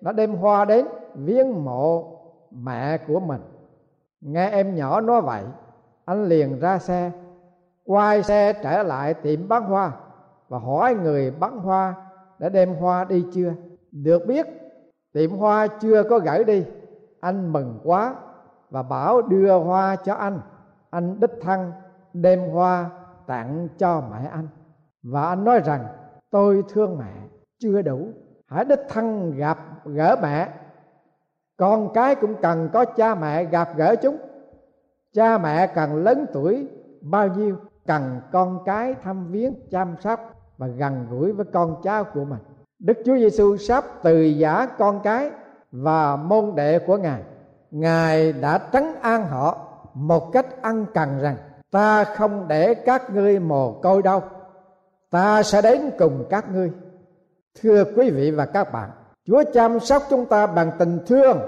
nó 0.00 0.12
đem 0.12 0.34
hoa 0.34 0.64
đến 0.64 0.86
viếng 1.14 1.64
mộ 1.64 2.16
mẹ 2.50 2.98
của 2.98 3.20
mình. 3.20 3.40
Nghe 4.20 4.50
em 4.50 4.74
nhỏ 4.74 5.00
nói 5.00 5.20
vậy, 5.20 5.42
anh 6.04 6.24
liền 6.24 6.60
ra 6.60 6.78
xe. 6.78 7.10
Quay 7.84 8.22
xe 8.22 8.52
trở 8.52 8.82
lại 8.82 9.14
tiệm 9.14 9.48
bán 9.48 9.64
hoa 9.64 9.92
và 10.48 10.58
hỏi 10.58 10.94
người 10.94 11.30
bán 11.30 11.58
hoa 11.58 11.94
đã 12.38 12.48
đem 12.48 12.74
hoa 12.74 13.04
đi 13.04 13.24
chưa. 13.34 13.52
Được 13.92 14.26
biết, 14.26 14.46
tiệm 15.12 15.30
hoa 15.30 15.66
chưa 15.66 16.02
có 16.02 16.18
gửi 16.18 16.44
đi, 16.44 16.64
anh 17.20 17.52
mừng 17.52 17.78
quá 17.84 18.14
và 18.70 18.82
bảo 18.82 19.22
đưa 19.22 19.58
hoa 19.58 19.96
cho 19.96 20.14
anh. 20.14 20.40
Anh 20.90 21.20
đích 21.20 21.30
thân 21.40 21.72
đem 22.12 22.50
hoa 22.50 22.90
tặng 23.26 23.68
cho 23.78 24.02
mẹ 24.10 24.28
anh. 24.32 24.48
Và 25.02 25.22
anh 25.22 25.44
nói 25.44 25.60
rằng, 25.64 25.86
tôi 26.30 26.62
thương 26.68 26.98
mẹ, 26.98 27.12
chưa 27.58 27.82
đủ. 27.82 28.08
Hãy 28.46 28.64
đích 28.64 28.80
thân 28.88 29.36
gặp 29.36 29.58
gỡ 29.84 30.16
mẹ. 30.22 30.48
Con 31.56 31.92
cái 31.94 32.14
cũng 32.14 32.34
cần 32.42 32.68
có 32.72 32.84
cha 32.84 33.14
mẹ 33.14 33.44
gặp 33.44 33.68
gỡ 33.76 33.96
chúng. 34.02 34.16
Cha 35.14 35.38
mẹ 35.38 35.66
cần 35.66 35.96
lớn 35.96 36.26
tuổi, 36.32 36.68
bao 37.00 37.28
nhiêu 37.28 37.56
cần 37.86 38.20
con 38.32 38.64
cái 38.64 38.94
thăm 38.94 39.26
viếng, 39.30 39.54
chăm 39.70 39.94
sóc 40.00 40.20
và 40.58 40.66
gần 40.66 41.06
gũi 41.10 41.32
với 41.32 41.46
con 41.52 41.76
cháu 41.82 42.04
của 42.04 42.24
mình. 42.24 42.40
Đức 42.78 42.94
chúa 43.04 43.16
giêsu 43.16 43.56
sắp 43.56 43.84
từ 44.02 44.22
giả 44.22 44.66
con 44.78 45.00
cái 45.02 45.30
và 45.72 46.16
môn 46.16 46.54
đệ 46.54 46.78
của 46.78 46.96
ngài 46.96 47.22
ngài 47.70 48.32
đã 48.32 48.60
trấn 48.72 48.84
an 49.02 49.26
họ 49.26 49.58
một 49.94 50.32
cách 50.32 50.62
ăn 50.62 50.86
cần 50.94 51.18
rằng, 51.20 51.36
ta 51.70 52.04
không 52.04 52.48
để 52.48 52.74
các 52.74 53.10
ngươi 53.10 53.38
mồ 53.38 53.72
côi 53.72 54.02
đâu. 54.02 54.22
Ta 55.10 55.42
sẽ 55.42 55.62
đến 55.62 55.90
cùng 55.98 56.26
các 56.30 56.50
ngươi. 56.52 56.72
Thưa 57.60 57.84
quý 57.96 58.10
vị 58.10 58.30
và 58.30 58.46
các 58.46 58.72
bạn, 58.72 58.90
chúa 59.24 59.42
chăm 59.54 59.80
sóc 59.80 60.02
chúng 60.10 60.26
ta 60.26 60.46
bằng 60.46 60.70
tình 60.78 60.98
thương 61.06 61.38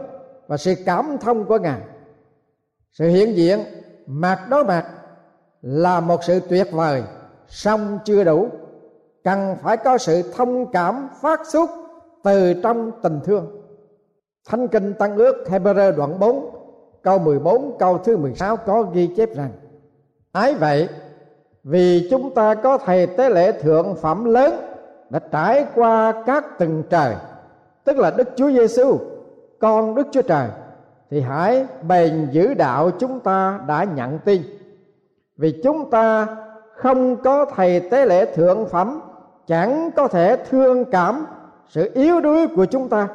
và 0.46 0.56
sự 0.56 0.74
cảm 0.86 1.16
thông 1.20 1.44
của 1.44 1.58
ngài. 1.58 1.80
Sự 2.92 3.08
hiện 3.08 3.36
diện 3.36 3.60
mặt 4.06 4.46
đối 4.50 4.64
mặt 4.64 4.86
là 5.62 6.00
một 6.00 6.24
sự 6.24 6.40
tuyệt 6.40 6.68
vời, 6.72 7.02
song 7.48 7.98
chưa 8.04 8.24
đủ. 8.24 8.48
Cần 9.24 9.56
phải 9.62 9.76
có 9.76 9.98
sự 9.98 10.32
thông 10.36 10.72
cảm 10.72 11.08
phát 11.20 11.40
xuất 11.46 11.70
từ 12.24 12.54
trong 12.62 12.90
tình 13.02 13.20
thương. 13.24 13.61
Thánh 14.48 14.68
kinh 14.68 14.94
Tăng 14.94 15.16
ước 15.16 15.44
Hebrew 15.46 15.96
đoạn 15.96 16.18
4 16.18 16.50
câu 17.02 17.18
14 17.18 17.78
câu 17.78 17.98
thứ 17.98 18.16
16 18.16 18.56
có 18.56 18.82
ghi 18.82 19.10
chép 19.16 19.34
rằng, 19.34 19.50
Ái 20.32 20.54
vậy, 20.54 20.88
vì 21.64 22.08
chúng 22.10 22.34
ta 22.34 22.54
có 22.54 22.78
thầy 22.78 23.06
tế 23.06 23.30
lễ 23.30 23.52
thượng 23.52 23.94
phẩm 23.94 24.24
lớn 24.24 24.54
đã 25.10 25.18
trải 25.18 25.66
qua 25.74 26.22
các 26.26 26.58
tầng 26.58 26.82
trời, 26.90 27.14
tức 27.84 27.96
là 27.96 28.10
Đức 28.10 28.28
Chúa 28.36 28.50
Giêsu 28.50 28.98
con 29.58 29.94
Đức 29.94 30.06
Chúa 30.12 30.22
Trời, 30.22 30.48
thì 31.10 31.20
hãy 31.20 31.66
bền 31.88 32.28
giữ 32.30 32.54
đạo 32.54 32.90
chúng 32.98 33.20
ta 33.20 33.60
đã 33.66 33.84
nhận 33.84 34.18
tin. 34.18 34.42
Vì 35.36 35.60
chúng 35.64 35.90
ta 35.90 36.26
không 36.76 37.16
có 37.16 37.44
thầy 37.44 37.80
tế 37.80 38.06
lễ 38.06 38.24
thượng 38.34 38.66
phẩm, 38.68 39.00
chẳng 39.46 39.90
có 39.96 40.08
thể 40.08 40.36
thương 40.50 40.84
cảm 40.84 41.26
sự 41.68 41.90
yếu 41.94 42.20
đuối 42.20 42.46
của 42.56 42.64
chúng 42.64 42.88
ta 42.88 43.08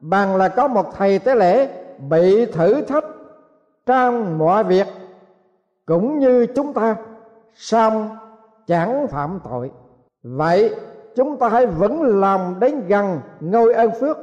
bằng 0.00 0.36
là 0.36 0.48
có 0.48 0.68
một 0.68 0.96
thầy 0.96 1.18
tế 1.18 1.34
lễ 1.34 1.68
bị 2.08 2.46
thử 2.46 2.82
thách 2.82 3.04
trong 3.86 4.38
mọi 4.38 4.64
việc, 4.64 4.86
cũng 5.86 6.18
như 6.18 6.46
chúng 6.46 6.72
ta, 6.72 6.96
song 7.54 8.16
chẳng 8.66 9.06
phạm 9.08 9.40
tội. 9.44 9.70
Vậy 10.22 10.74
chúng 11.16 11.38
ta 11.38 11.48
hãy 11.48 11.66
vững 11.66 12.20
lòng 12.20 12.60
đến 12.60 12.86
gần 12.88 13.20
ngôi 13.40 13.74
ơn 13.74 13.90
phước, 14.00 14.18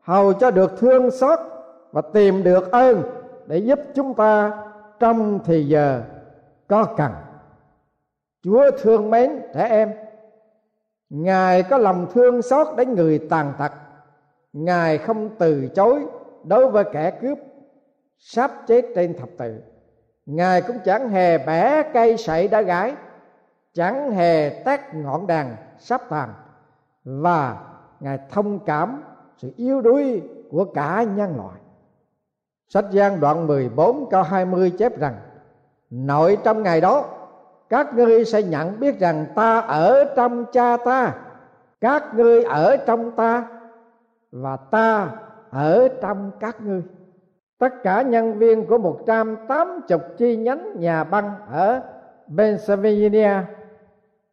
hầu 0.00 0.32
cho 0.32 0.50
được 0.50 0.78
thương 0.78 1.10
xót 1.10 1.38
và 1.92 2.02
tìm 2.12 2.42
được 2.42 2.72
ơn 2.72 3.02
để 3.46 3.58
giúp 3.58 3.78
chúng 3.94 4.14
ta 4.14 4.52
trong 5.00 5.38
thì 5.44 5.64
giờ 5.64 6.02
có 6.68 6.84
cần. 6.84 7.12
Chúa 8.42 8.70
thương 8.82 9.10
mến 9.10 9.40
trẻ 9.54 9.68
em, 9.68 9.92
ngài 11.10 11.62
có 11.62 11.78
lòng 11.78 12.06
thương 12.14 12.42
xót 12.42 12.66
đến 12.76 12.94
người 12.94 13.18
tàn 13.30 13.52
tật 13.58 13.72
ngài 14.54 14.98
không 14.98 15.30
từ 15.38 15.68
chối 15.74 16.06
đối 16.44 16.70
với 16.70 16.84
kẻ 16.92 17.10
cướp, 17.10 17.38
sắp 18.18 18.50
chết 18.66 18.84
trên 18.94 19.18
thập 19.18 19.28
tự. 19.38 19.60
Ngài 20.26 20.62
cũng 20.62 20.76
chẳng 20.84 21.08
hề 21.08 21.38
bẻ 21.38 21.82
cây 21.92 22.16
sậy 22.16 22.48
đã 22.48 22.62
gãy 22.62 22.94
chẳng 23.72 24.10
hề 24.10 24.62
tác 24.64 24.94
ngọn 24.94 25.26
đàn 25.26 25.56
sắp 25.78 26.02
tàn. 26.08 26.28
Và 27.04 27.56
ngài 28.00 28.18
thông 28.30 28.58
cảm 28.58 29.02
sự 29.36 29.52
yếu 29.56 29.80
đuối 29.80 30.22
của 30.50 30.64
cả 30.64 31.02
nhân 31.02 31.36
loại. 31.36 31.60
Sách 32.68 32.84
Giang 32.92 33.20
đoạn 33.20 33.46
14 33.46 34.10
câu 34.10 34.22
20 34.22 34.72
chép 34.78 34.98
rằng, 34.98 35.16
nội 35.90 36.38
trong 36.44 36.62
ngày 36.62 36.80
đó, 36.80 37.04
các 37.68 37.94
ngươi 37.94 38.24
sẽ 38.24 38.42
nhận 38.42 38.80
biết 38.80 39.00
rằng 39.00 39.26
ta 39.34 39.60
ở 39.60 40.04
trong 40.16 40.44
cha 40.52 40.76
ta, 40.76 41.14
các 41.80 42.14
ngươi 42.14 42.44
ở 42.44 42.76
trong 42.76 43.10
ta 43.10 43.48
và 44.34 44.56
ta 44.56 45.10
ở 45.50 45.88
trong 46.02 46.30
các 46.40 46.60
ngươi. 46.60 46.82
Tất 47.58 47.82
cả 47.82 48.02
nhân 48.02 48.38
viên 48.38 48.66
của 48.66 48.78
180 48.78 49.98
chi 50.16 50.36
nhánh 50.36 50.80
nhà 50.80 51.04
băng 51.04 51.30
ở 51.50 51.80
Pennsylvania 52.38 53.30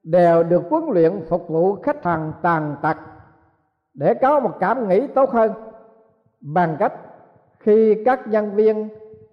đều 0.04 0.44
được 0.44 0.62
huấn 0.70 0.84
luyện 0.90 1.22
phục 1.30 1.48
vụ 1.48 1.76
khách 1.76 2.04
hàng 2.04 2.34
tàn 2.42 2.76
tật 2.82 2.98
để 3.94 4.14
có 4.14 4.40
một 4.40 4.52
cảm 4.60 4.88
nghĩ 4.88 5.08
tốt 5.08 5.30
hơn, 5.30 5.52
bằng 6.42 6.76
cách 6.80 6.94
khi 7.60 8.04
các 8.06 8.28
nhân 8.28 8.56
viên 8.56 8.90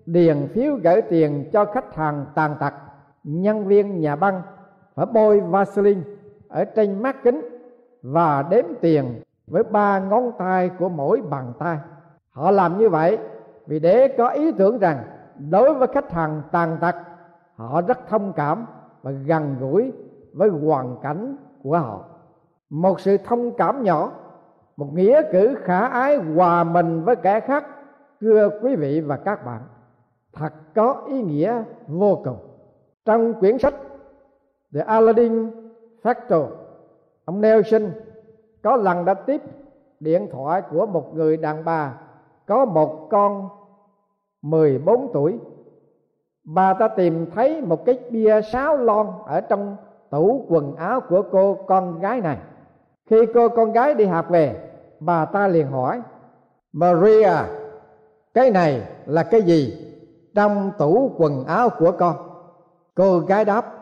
điền 0.07 0.48
phiếu 0.54 0.74
gửi 0.85 1.02
tiền 1.02 1.50
cho 1.52 1.64
khách 1.64 1.94
hàng 1.94 2.26
tàn 2.35 2.57
tật 2.61 2.74
nhân 3.24 3.66
viên 3.66 4.00
nhà 4.00 4.16
băng 4.16 4.42
phải 4.94 5.07
bôi 5.07 5.40
Vaseline 5.40 6.00
ở 6.48 6.64
trên 6.64 7.02
mắt 7.02 7.16
kính 7.22 7.40
và 8.02 8.42
đếm 8.50 8.64
tiền 8.81 9.22
với 9.50 9.62
ba 9.62 9.98
ngón 9.98 10.32
tay 10.38 10.70
của 10.78 10.88
mỗi 10.88 11.22
bàn 11.30 11.52
tay. 11.58 11.78
Họ 12.30 12.50
làm 12.50 12.78
như 12.78 12.88
vậy 12.88 13.18
vì 13.66 13.78
để 13.78 14.14
có 14.18 14.28
ý 14.28 14.52
tưởng 14.52 14.78
rằng 14.78 15.04
đối 15.50 15.74
với 15.74 15.88
khách 15.88 16.11
hàng 16.11 16.42
tàn 16.52 16.78
tật, 16.80 16.94
họ 17.56 17.82
rất 17.82 18.08
thông 18.08 18.32
cảm 18.32 18.66
và 19.02 19.11
gần 19.11 19.56
gũi 19.61 19.92
với 20.32 20.48
hoàn 20.48 20.96
cảnh 21.02 21.37
của 21.62 21.78
họ. 21.78 22.04
Một 22.70 23.00
sự 23.00 23.16
thông 23.16 23.52
cảm 23.56 23.82
nhỏ, 23.82 24.12
một 24.76 24.88
nghĩa 24.92 25.22
cử 25.32 25.54
khả 25.62 25.87
ái 25.87 26.16
hòa 26.16 26.64
mình 26.64 27.04
với 27.04 27.16
kẻ 27.16 27.40
khác, 27.40 27.66
thưa 28.20 28.50
quý 28.62 28.76
vị 28.76 29.00
và 29.00 29.16
các 29.16 29.46
bạn, 29.46 29.61
thật 30.32 30.52
có 30.74 31.02
ý 31.06 31.22
nghĩa 31.22 31.62
vô 31.87 32.20
cùng. 32.24 32.38
Trong 33.04 33.34
quyển 33.34 33.58
sách 33.58 33.74
The 34.74 34.80
Aladdin 34.80 35.50
Factor, 36.02 36.46
ông 37.24 37.40
Nelson 37.40 37.82
có 38.62 38.77
lần 38.77 39.05
đã 39.05 39.14
tiếp 39.14 39.42
điện 40.01 40.29
thoại 40.33 40.62
của 40.71 40.87
một 40.87 41.14
người 41.14 41.37
đàn 41.37 41.64
bà, 41.64 41.94
có 42.47 42.64
một 42.64 43.09
con 43.11 43.49
14 44.42 45.11
tuổi. 45.12 45.38
Bà 46.44 46.75
ta 46.75 46.88
tìm 46.88 47.31
thấy 47.31 47.61
một 47.61 47.85
cái 47.85 47.99
bia 48.11 48.40
sáo 48.53 48.77
lon 48.77 49.07
ở 49.27 49.40
trong 49.40 49.77
tủ 50.11 50.44
quần 50.49 50.77
áo 50.77 51.01
của 51.01 51.23
cô 51.33 51.55
con 51.66 52.01
gái 52.01 52.21
này. 52.21 52.38
Khi 53.11 53.16
cô 53.35 53.49
con 53.49 53.73
gái 53.73 53.94
đi 53.94 54.05
học 54.05 54.31
về, 54.31 54.71
bà 55.01 55.25
ta 55.25 55.49
liền 55.49 55.71
hỏi, 55.71 56.03
Maria, 56.73 57.33
cái 58.35 58.51
này 58.51 58.83
là 59.07 59.23
cái 59.23 59.42
gì 59.42 59.85
trong 60.35 60.73
tủ 60.79 61.12
quần 61.16 61.44
áo 61.44 61.68
của 61.79 61.92
con? 61.92 62.16
Cô 62.94 63.18
gái 63.18 63.44
đáp, 63.44 63.75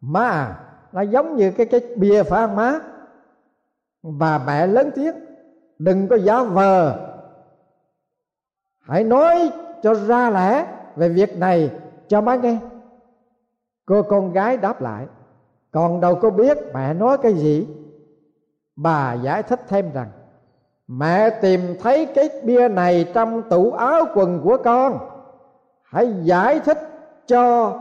má 0.00 0.28
à 0.28 0.60
nó 0.92 1.00
giống 1.00 1.36
như 1.36 1.50
cái 1.50 1.66
cái 1.66 1.80
bia 1.96 2.22
phải 2.22 2.46
không 2.46 2.56
má? 2.56 2.80
Bà 4.02 4.38
mẹ 4.46 4.66
lớn 4.66 4.90
tiếng, 4.94 5.14
đừng 5.78 6.08
có 6.08 6.16
giả 6.16 6.42
vờ. 6.42 7.06
Hãy 8.80 9.04
nói 9.04 9.52
cho 9.82 9.94
ra 9.94 10.30
lẽ 10.30 10.66
về 10.96 11.08
việc 11.08 11.38
này, 11.38 11.70
cho 12.08 12.20
má 12.20 12.36
nghe. 12.36 12.58
Cô 13.86 14.02
con 14.02 14.32
gái 14.32 14.56
đáp 14.56 14.82
lại, 14.82 15.06
còn 15.70 16.00
đâu 16.00 16.14
có 16.14 16.30
biết 16.30 16.58
mẹ 16.74 16.94
nói 16.94 17.18
cái 17.18 17.34
gì. 17.34 17.68
Bà 18.76 19.14
giải 19.14 19.42
thích 19.42 19.60
thêm 19.68 19.92
rằng, 19.92 20.08
mẹ 20.88 21.30
tìm 21.30 21.60
thấy 21.80 22.06
cái 22.06 22.28
bia 22.44 22.68
này 22.68 23.10
trong 23.14 23.42
tủ 23.42 23.72
áo 23.72 24.04
quần 24.14 24.40
của 24.44 24.58
con. 24.64 24.98
Hãy 25.82 26.12
giải 26.22 26.60
thích 26.60 26.78
cho 27.26 27.74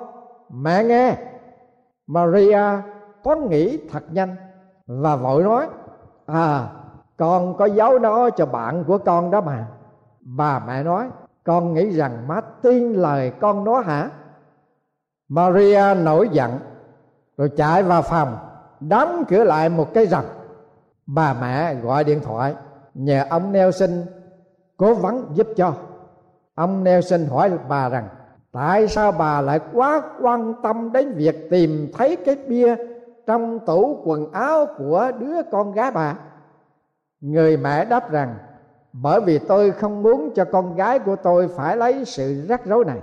mẹ 0.50 0.84
nghe. 0.84 1.18
Maria 2.08 2.62
thoáng 3.24 3.50
nghĩ 3.50 3.80
thật 3.92 4.04
nhanh 4.12 4.36
và 4.88 5.16
vội 5.16 5.44
nói 5.44 5.68
à 6.34 6.68
con 7.20 7.58
có 7.58 7.66
giấu 7.66 8.00
nó 8.00 8.30
cho 8.30 8.46
bạn 8.46 8.84
của 8.84 8.98
con 8.98 9.32
đó 9.32 9.42
mà. 9.42 9.68
Bà 10.22 10.60
mẹ 10.68 10.84
nói, 10.84 11.10
con 11.44 11.74
nghĩ 11.74 11.90
rằng 11.90 12.28
má 12.28 12.42
tin 12.62 12.94
lời 12.94 13.32
con 13.40 13.64
nói 13.64 13.84
hả? 13.84 14.10
Maria 15.30 15.94
nổi 16.04 16.30
giận, 16.32 16.60
rồi 17.38 17.50
chạy 17.58 17.84
vào 17.84 18.02
phòng, 18.02 18.38
đóng 18.80 19.24
cửa 19.28 19.44
lại 19.44 19.70
một 19.70 19.94
cái 19.94 20.08
rầm. 20.08 20.24
Bà 21.06 21.34
mẹ 21.42 21.76
gọi 21.76 22.04
điện 22.04 22.20
thoại, 22.24 22.56
nhờ 22.94 23.26
ông 23.30 23.52
Nelson 23.52 23.90
cố 24.78 24.94
vấn 24.94 25.32
giúp 25.34 25.48
cho. 25.58 25.74
Ông 26.56 26.84
Nelson 26.84 27.26
hỏi 27.26 27.52
bà 27.70 27.90
rằng, 27.90 28.08
tại 28.52 28.88
sao 28.88 29.12
bà 29.12 29.42
lại 29.42 29.60
quá 29.74 30.02
quan 30.22 30.54
tâm 30.64 30.92
đến 30.92 31.14
việc 31.16 31.48
tìm 31.50 31.92
thấy 31.98 32.16
cái 32.16 32.36
bia 32.48 32.76
trong 33.30 33.60
tủ 33.60 34.02
quần 34.04 34.32
áo 34.32 34.68
của 34.78 35.12
đứa 35.20 35.42
con 35.52 35.72
gái 35.72 35.92
bà. 35.92 36.16
Người 37.22 37.58
mẹ 37.58 37.86
đáp 37.86 38.12
rằng, 38.12 38.36
bởi 38.94 39.22
vì 39.22 39.40
tôi 39.40 39.72
không 39.72 40.04
muốn 40.04 40.32
cho 40.36 40.46
con 40.46 40.76
gái 40.76 41.00
của 41.00 41.16
tôi 41.16 41.48
phải 41.48 41.78
lấy 41.78 42.06
sự 42.06 42.46
rắc 42.50 42.66
rối 42.66 42.86
này. 42.86 43.00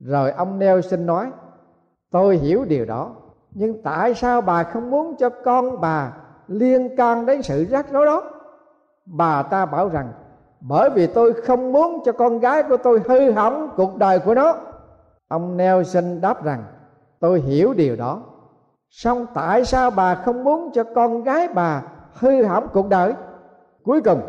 Rồi 0.00 0.30
ông 0.30 0.58
Nelson 0.58 1.06
nói, 1.06 1.30
tôi 2.10 2.36
hiểu 2.36 2.64
điều 2.64 2.84
đó, 2.84 3.10
nhưng 3.50 3.82
tại 3.82 4.14
sao 4.14 4.40
bà 4.40 4.62
không 4.62 4.90
muốn 4.90 5.16
cho 5.16 5.30
con 5.30 5.80
bà 5.80 6.12
liên 6.46 6.96
can 6.96 7.26
đến 7.26 7.42
sự 7.42 7.64
rắc 7.64 7.86
rối 7.90 8.06
đó? 8.06 8.22
Bà 9.06 9.42
ta 9.42 9.66
bảo 9.66 9.88
rằng, 9.88 10.12
bởi 10.60 10.90
vì 10.90 11.06
tôi 11.06 11.32
không 11.32 11.72
muốn 11.72 12.02
cho 12.04 12.12
con 12.12 12.38
gái 12.38 12.62
của 12.62 12.76
tôi 12.76 13.02
hư 13.08 13.30
hỏng 13.30 13.70
cuộc 13.76 13.96
đời 13.96 14.18
của 14.18 14.34
nó. 14.34 14.56
Ông 15.28 15.56
Nelson 15.56 16.20
đáp 16.20 16.44
rằng, 16.44 16.64
tôi 17.20 17.40
hiểu 17.40 17.74
điều 17.74 17.96
đó 17.96 18.22
xong 18.90 19.26
tại 19.34 19.64
sao 19.64 19.90
bà 19.90 20.14
không 20.14 20.44
muốn 20.44 20.70
cho 20.74 20.84
con 20.94 21.22
gái 21.22 21.48
bà 21.54 21.82
hư 22.12 22.44
hỏng 22.44 22.68
cuộc 22.72 22.88
đời? 22.88 23.14
Cuối 23.84 24.00
cùng, 24.00 24.20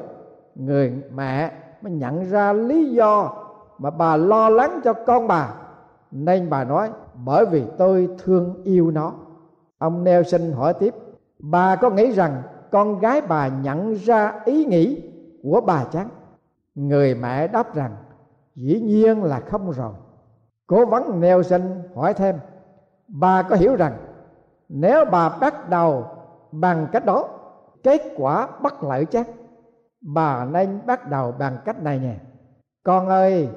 người 0.56 1.04
mẹ 1.14 1.52
mới 1.82 1.94
nhận 1.94 2.30
ra 2.30 2.54
lý 2.54 2.92
do 2.92 3.32
mà 3.78 3.90
bà 3.90 4.16
lo 4.16 4.50
lắng 4.50 4.82
cho 4.84 4.94
con 4.94 5.28
bà. 5.28 5.54
Nên 6.12 6.50
bà 6.50 6.64
nói, 6.64 6.90
bởi 7.26 7.46
vì 7.46 7.64
tôi 7.78 8.10
thương 8.24 8.62
yêu 8.64 8.92
nó. 8.92 9.14
Ông 9.78 10.04
Nelson 10.04 10.52
hỏi 10.52 10.74
tiếp, 10.74 10.96
bà 11.40 11.76
có 11.76 11.90
nghĩ 11.90 12.12
rằng 12.12 12.42
con 12.72 13.00
gái 13.00 13.22
bà 13.22 13.48
nhận 13.48 13.94
ra 13.94 14.42
ý 14.46 14.66
nghĩ 14.66 15.02
của 15.44 15.62
bà 15.62 15.84
chăng? 15.84 16.10
Người 16.76 17.16
mẹ 17.16 17.48
đáp 17.48 17.76
rằng, 17.76 17.96
dĩ 18.56 18.80
nhiên 18.82 19.24
là 19.24 19.40
không 19.40 19.72
rồi. 19.72 19.94
Cố 20.68 20.86
vấn 20.86 21.20
Nelson 21.20 21.62
hỏi 21.96 22.14
thêm, 22.14 22.36
bà 23.08 23.42
có 23.42 23.56
hiểu 23.56 23.76
rằng 23.76 23.94
nếu 24.70 25.06
bà 25.06 25.30
bắt 25.30 25.70
đầu 25.70 26.06
bằng 26.52 26.88
cách 26.92 27.06
đó, 27.06 27.28
kết 27.84 28.02
quả 28.18 28.48
bất 28.62 28.84
lợi 28.84 29.06
chắc. 29.06 29.28
Bà 30.02 30.46
nên 30.46 30.80
bắt 30.86 31.10
đầu 31.10 31.34
bằng 31.40 31.58
cách 31.66 31.84
này 31.84 32.00
nhé 32.00 32.16
con 32.84 33.08
ơi, 33.08 33.50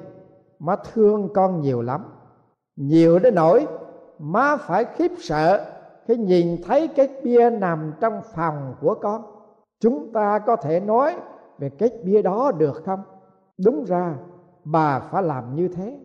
má 0.59 0.75
thương 0.93 1.29
con 1.33 1.61
nhiều 1.61 1.81
lắm. 1.81 2.05
Nhiều 2.75 3.19
đến 3.19 3.35
nỗi 3.35 3.67
má 4.19 4.57
phải 4.57 4.85
khiếp 4.85 5.11
sợ 5.19 5.65
khi 6.07 6.17
nhìn 6.17 6.57
thấy 6.67 6.87
cái 6.87 7.09
bia 7.23 7.49
nằm 7.49 7.93
trong 7.99 8.21
phòng 8.33 8.75
của 8.81 8.95
con. 9.01 9.21
Chúng 9.79 10.11
ta 10.13 10.39
có 10.39 10.55
thể 10.55 10.79
nói 10.79 11.15
về 11.59 11.69
cái 11.69 11.89
bia 12.03 12.21
đó 12.21 12.51
được 12.57 12.81
không? 12.85 13.03
Đúng 13.65 13.83
ra, 13.85 14.15
bà 14.63 14.99
phải 14.99 15.23
làm 15.23 15.55
như 15.55 15.67
thế. 15.67 15.99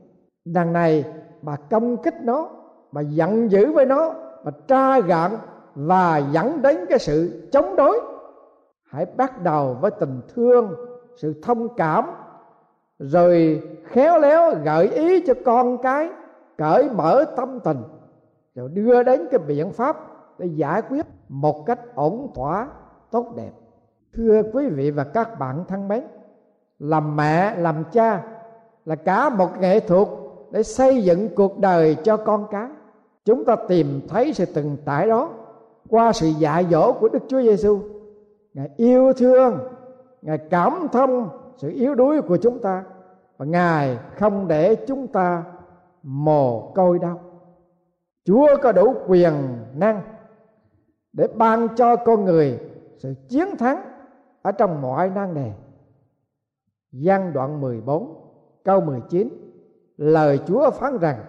Đằng 0.44 0.72
này, 0.72 1.04
bà 1.42 1.56
công 1.56 1.96
kích 1.96 2.14
nó, 2.22 2.48
bà 2.92 3.00
giận 3.00 3.50
dữ 3.50 3.72
với 3.72 3.86
nó 3.86 4.14
mà 4.44 4.50
tra 4.66 5.00
gạn 5.00 5.30
và 5.74 6.18
dẫn 6.18 6.62
đến 6.62 6.86
cái 6.88 6.98
sự 6.98 7.48
chống 7.52 7.76
đối. 7.76 8.00
Hãy 8.90 9.06
bắt 9.16 9.42
đầu 9.42 9.76
với 9.80 9.90
tình 9.90 10.20
thương, 10.34 10.74
sự 11.16 11.40
thông 11.42 11.74
cảm, 11.76 12.10
rồi 12.98 13.62
khéo 13.84 14.18
léo 14.18 14.54
gợi 14.64 14.88
ý 14.88 15.20
cho 15.26 15.34
con 15.44 15.78
cái 15.78 16.10
cởi 16.58 16.90
mở 16.90 17.24
tâm 17.36 17.60
tình, 17.60 17.82
rồi 18.54 18.68
đưa 18.68 19.02
đến 19.02 19.28
cái 19.30 19.38
biện 19.38 19.72
pháp 19.72 19.96
để 20.38 20.46
giải 20.46 20.82
quyết 20.82 21.06
một 21.28 21.66
cách 21.66 21.80
ổn 21.94 22.30
thỏa, 22.34 22.68
tốt 23.10 23.26
đẹp. 23.36 23.50
Thưa 24.14 24.42
quý 24.52 24.68
vị 24.68 24.90
và 24.90 25.04
các 25.04 25.38
bạn 25.38 25.64
thân 25.68 25.88
mến, 25.88 26.04
làm 26.78 27.16
mẹ, 27.16 27.56
làm 27.56 27.84
cha 27.92 28.22
là 28.84 28.94
cả 28.94 29.28
một 29.28 29.48
nghệ 29.60 29.80
thuật 29.80 30.08
để 30.50 30.62
xây 30.62 31.04
dựng 31.04 31.28
cuộc 31.34 31.58
đời 31.58 31.96
cho 32.04 32.16
con 32.16 32.46
cái 32.50 32.68
chúng 33.28 33.44
ta 33.44 33.56
tìm 33.68 34.00
thấy 34.08 34.32
sự 34.32 34.44
từng 34.54 34.76
tại 34.84 35.08
đó 35.08 35.30
qua 35.88 36.12
sự 36.12 36.26
dạy 36.26 36.66
dỗ 36.70 36.92
của 36.92 37.08
Đức 37.08 37.18
Chúa 37.28 37.42
Giêsu 37.42 37.80
ngài 38.54 38.70
yêu 38.76 39.12
thương, 39.12 39.58
ngài 40.22 40.38
cảm 40.38 40.86
thông 40.92 41.28
sự 41.56 41.70
yếu 41.70 41.94
đuối 41.94 42.22
của 42.22 42.36
chúng 42.36 42.58
ta 42.58 42.84
và 43.36 43.46
ngài 43.46 43.98
không 44.16 44.48
để 44.48 44.74
chúng 44.86 45.06
ta 45.06 45.44
mồ 46.02 46.72
côi 46.74 46.98
đâu 46.98 47.20
chúa 48.24 48.48
có 48.62 48.72
đủ 48.72 48.94
quyền 49.06 49.32
năng 49.74 50.02
để 51.12 51.28
ban 51.36 51.68
cho 51.76 51.96
con 51.96 52.24
người 52.24 52.58
sự 52.98 53.14
chiến 53.28 53.56
thắng 53.58 53.82
ở 54.42 54.52
trong 54.52 54.82
mọi 54.82 55.10
nan 55.10 55.34
đề. 55.34 55.52
Gian 56.92 57.32
đoạn 57.32 57.60
14 57.60 58.14
câu 58.64 58.80
19 58.80 59.28
Lời 59.96 60.40
Chúa 60.46 60.70
phán 60.70 60.98
rằng 60.98 61.24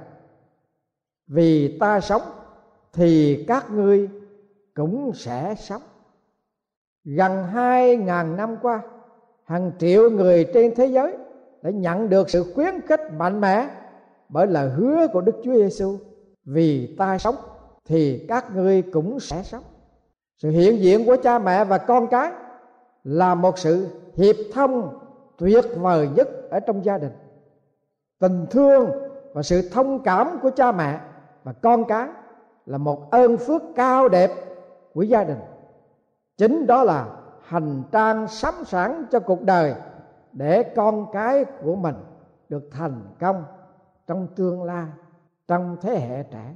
vì 1.30 1.78
ta 1.78 2.00
sống, 2.00 2.22
Thì 2.94 3.46
các 3.48 3.72
ngươi 3.72 4.10
cũng 4.76 5.12
sẽ 5.16 5.56
sống. 5.58 5.82
Gần 7.04 7.44
hai 7.44 7.98
ngàn 7.98 8.36
năm 8.36 8.58
qua, 8.62 8.82
hàng 9.44 9.72
triệu 9.80 10.10
người 10.10 10.46
trên 10.54 10.76
thế 10.76 10.86
giới 10.86 11.18
đã 11.62 11.70
nhận 11.70 12.10
được 12.10 12.30
sự 12.30 12.54
khuyến 12.56 12.82
khích 12.88 13.02
mạnh 13.18 13.42
mẽ 13.42 13.70
bởi 14.30 14.48
lời 14.48 14.70
hứa 14.70 15.08
của 15.14 15.22
Đức 15.22 15.36
Chúa 15.44 15.54
Giêsu 15.54 15.98
vì 16.46 16.96
ta 16.98 17.18
sống, 17.18 17.36
thì 17.86 18.26
các 18.28 18.56
ngươi 18.56 18.82
cũng 18.82 19.20
sẽ 19.20 19.44
sống. 19.44 19.64
Sự 20.38 20.50
hiện 20.50 20.80
diện 20.80 21.06
của 21.06 21.18
cha 21.24 21.40
mẹ 21.40 21.66
và 21.66 21.78
con 21.78 22.08
cái 22.08 22.32
là 23.04 23.36
một 23.36 23.58
sự 23.58 23.88
hiệp 24.16 24.36
thông 24.54 25.00
tuyệt 25.38 25.66
vời 25.78 26.10
nhất 26.16 26.28
ở 26.50 26.60
trong 26.60 26.86
gia 26.86 26.98
đình. 26.98 27.12
Tình 28.20 28.46
thương 28.52 28.90
và 29.34 29.44
sự 29.44 29.70
thông 29.70 30.04
cảm 30.04 30.40
của 30.42 30.50
cha 30.50 30.72
mẹ 30.72 31.00
và 31.50 31.54
con 31.62 31.86
cái 31.86 32.08
là 32.66 32.78
một 32.78 33.12
ơn 33.12 33.38
phước 33.38 33.62
cao 33.76 34.10
đẹp 34.10 34.32
của 34.94 35.02
gia 35.02 35.24
đình. 35.24 35.38
Chính 36.38 36.68
đó 36.68 36.84
là 36.84 37.08
hành 37.44 37.84
trang 37.92 38.28
sắm 38.28 38.54
sẵn 38.66 39.06
cho 39.12 39.20
cuộc 39.20 39.42
đời 39.44 39.74
để 40.34 40.64
con 40.64 41.12
cái 41.12 41.46
của 41.64 41.76
mình 41.76 41.96
được 42.50 42.70
thành 42.72 43.02
công 43.20 43.44
trong 44.08 44.28
tương 44.36 44.64
lai, 44.64 44.86
trong 45.48 45.78
thế 45.82 46.00
hệ 46.00 46.24
trẻ. 46.24 46.56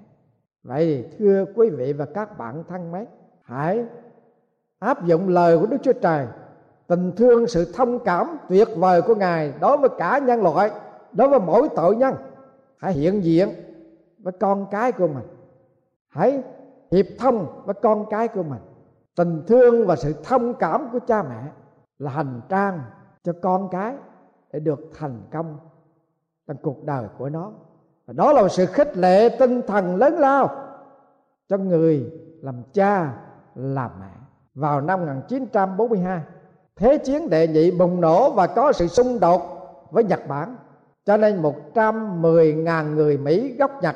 Vậy 0.64 1.10
thưa 1.20 1.46
quý 1.56 1.70
vị 1.70 1.94
và 1.94 2.06
các 2.06 2.38
bạn 2.38 2.64
thân 2.70 2.92
mến, 2.92 3.06
hãy 3.42 3.86
áp 4.80 5.06
dụng 5.06 5.30
lời 5.30 5.60
của 5.60 5.66
đức 5.66 5.78
chúa 5.84 5.94
trời, 5.94 6.28
tình 6.88 7.12
thương, 7.18 7.48
sự 7.48 7.72
thông 7.76 8.00
cảm 8.00 8.38
tuyệt 8.50 8.68
vời 8.76 9.02
của 9.02 9.16
ngài 9.16 9.54
đối 9.62 9.78
với 9.78 9.90
cả 9.98 10.18
nhân 10.18 10.44
loại, 10.44 10.72
đối 11.12 11.30
với 11.30 11.40
mỗi 11.40 11.70
tội 11.76 11.96
nhân. 11.96 12.16
Hãy 12.78 12.94
hiện 12.94 13.24
diện 13.24 13.50
với 14.24 14.34
con 14.40 14.68
cái 14.72 14.92
của 14.92 15.08
mình. 15.08 15.28
Hãy 16.10 16.44
hiệp 16.92 17.06
thông 17.20 17.62
với 17.66 17.76
con 17.82 18.06
cái 18.10 18.28
của 18.28 18.44
mình. 18.44 18.62
Tình 19.16 19.44
thương 19.48 19.88
và 19.88 19.96
sự 19.96 20.14
thông 20.24 20.54
cảm 20.54 20.90
của 20.92 21.00
cha 21.08 21.24
mẹ 21.24 21.52
là 22.00 22.12
hành 22.12 22.42
trang 22.50 22.82
cho 23.24 23.34
con 23.42 23.70
cái 23.72 23.96
để 24.52 24.60
được 24.60 24.80
thành 25.00 25.22
công 25.32 25.58
trong 26.48 26.58
cuộc 26.62 26.84
đời 26.84 27.06
của 27.18 27.30
nó. 27.30 27.52
Và 28.06 28.14
đó 28.14 28.34
là 28.34 28.42
một 28.42 28.48
sự 28.48 28.66
khích 28.66 28.98
lệ 28.98 29.30
tinh 29.40 29.62
thần 29.68 29.96
lớn 29.96 30.14
lao 30.14 30.50
cho 31.50 31.58
người 31.58 32.12
làm 32.42 32.64
cha, 32.74 33.14
làm 33.56 33.92
mẹ. 34.00 34.12
Vào 34.56 34.82
năm 34.82 35.00
1942 35.00 36.22
thế 36.76 36.98
chiến 36.98 37.30
đệ 37.30 37.48
nhị 37.48 37.72
bùng 37.72 38.02
nổ 38.02 38.32
và 38.32 38.48
có 38.48 38.72
sự 38.72 38.88
xung 38.88 39.20
đột 39.20 39.42
với 39.92 40.04
Nhật 40.04 40.28
Bản. 40.28 40.56
Cho 41.06 41.18
nên 41.18 41.42
110.000 41.42 42.96
người 42.96 43.18
Mỹ 43.18 43.56
gốc 43.58 43.72
Nhật 43.82 43.96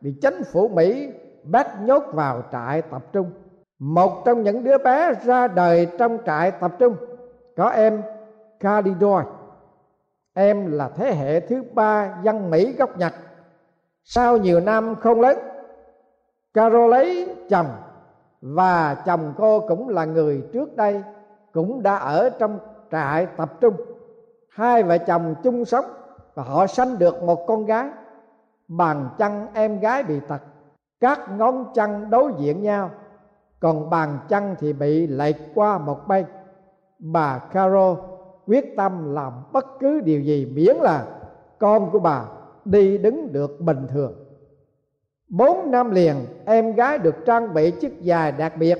bị 0.00 0.14
chính 0.22 0.44
phủ 0.52 0.68
Mỹ 0.68 1.08
bắt 1.44 1.82
nhốt 1.82 2.02
vào 2.12 2.42
trại 2.52 2.82
tập 2.82 3.02
trung. 3.12 3.30
Một 3.78 4.22
trong 4.24 4.42
những 4.42 4.64
đứa 4.64 4.78
bé 4.78 5.14
ra 5.24 5.48
đời 5.48 5.88
trong 5.98 6.18
trại 6.26 6.50
tập 6.50 6.72
trung 6.78 6.96
có 7.56 7.68
em 7.68 8.02
Calidoy 8.60 9.24
em 10.34 10.72
là 10.72 10.88
thế 10.88 11.14
hệ 11.14 11.40
thứ 11.40 11.62
ba 11.74 12.18
dân 12.22 12.50
Mỹ 12.50 12.72
gốc 12.72 12.98
Nhật. 12.98 13.12
Sau 14.04 14.36
nhiều 14.36 14.60
năm 14.60 14.94
không 14.94 15.20
lớn, 15.20 15.38
Carol 16.54 16.90
lấy 16.90 17.36
chồng 17.50 17.66
và 18.40 18.94
chồng 19.06 19.34
cô 19.36 19.60
cũng 19.60 19.88
là 19.88 20.04
người 20.04 20.42
trước 20.52 20.76
đây 20.76 21.02
cũng 21.52 21.82
đã 21.82 21.96
ở 21.96 22.30
trong 22.30 22.58
trại 22.90 23.26
tập 23.26 23.60
trung. 23.60 23.74
Hai 24.50 24.82
vợ 24.82 24.98
chồng 24.98 25.34
chung 25.42 25.64
sống 25.64 25.84
và 26.34 26.42
họ 26.42 26.66
sanh 26.66 26.98
được 26.98 27.22
một 27.22 27.46
con 27.46 27.66
gái 27.66 27.88
bàn 28.68 29.08
chân 29.18 29.46
em 29.54 29.80
gái 29.80 30.02
bị 30.02 30.20
tật, 30.28 30.42
các 31.00 31.20
ngón 31.36 31.64
chân 31.74 32.10
đối 32.10 32.32
diện 32.38 32.62
nhau. 32.62 32.90
Còn 33.60 33.90
bàn 33.90 34.18
chân 34.28 34.54
thì 34.58 34.72
bị 34.72 35.06
lệch 35.06 35.36
qua 35.54 35.78
một 35.78 36.08
bên. 36.08 36.24
Bà 36.98 37.38
Caro 37.38 37.96
quyết 38.46 38.74
tâm 38.76 39.14
làm 39.14 39.32
bất 39.52 39.66
cứ 39.80 40.00
điều 40.00 40.20
gì 40.20 40.52
miễn 40.54 40.76
là 40.76 41.06
con 41.58 41.90
của 41.90 41.98
bà 41.98 42.24
đi 42.64 42.98
đứng 42.98 43.32
được 43.32 43.60
bình 43.60 43.86
thường. 43.88 44.12
Bốn 45.28 45.70
năm 45.70 45.90
liền, 45.90 46.16
em 46.44 46.72
gái 46.72 46.98
được 46.98 47.14
trang 47.26 47.54
bị 47.54 47.70
chiếc 47.70 47.98
giày 48.02 48.32
đặc 48.32 48.52
biệt 48.58 48.78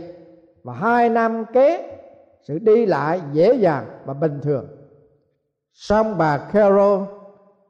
và 0.65 0.75
hai 0.75 1.09
năm 1.09 1.45
kế, 1.53 1.99
sự 2.43 2.59
đi 2.59 2.87
lại 2.87 3.21
dễ 3.33 3.55
dàng 3.55 3.85
và 4.05 4.15
bình 4.15 4.41
thường. 4.43 4.67
Song 5.73 6.19
bà 6.19 6.39
caro 6.39 7.07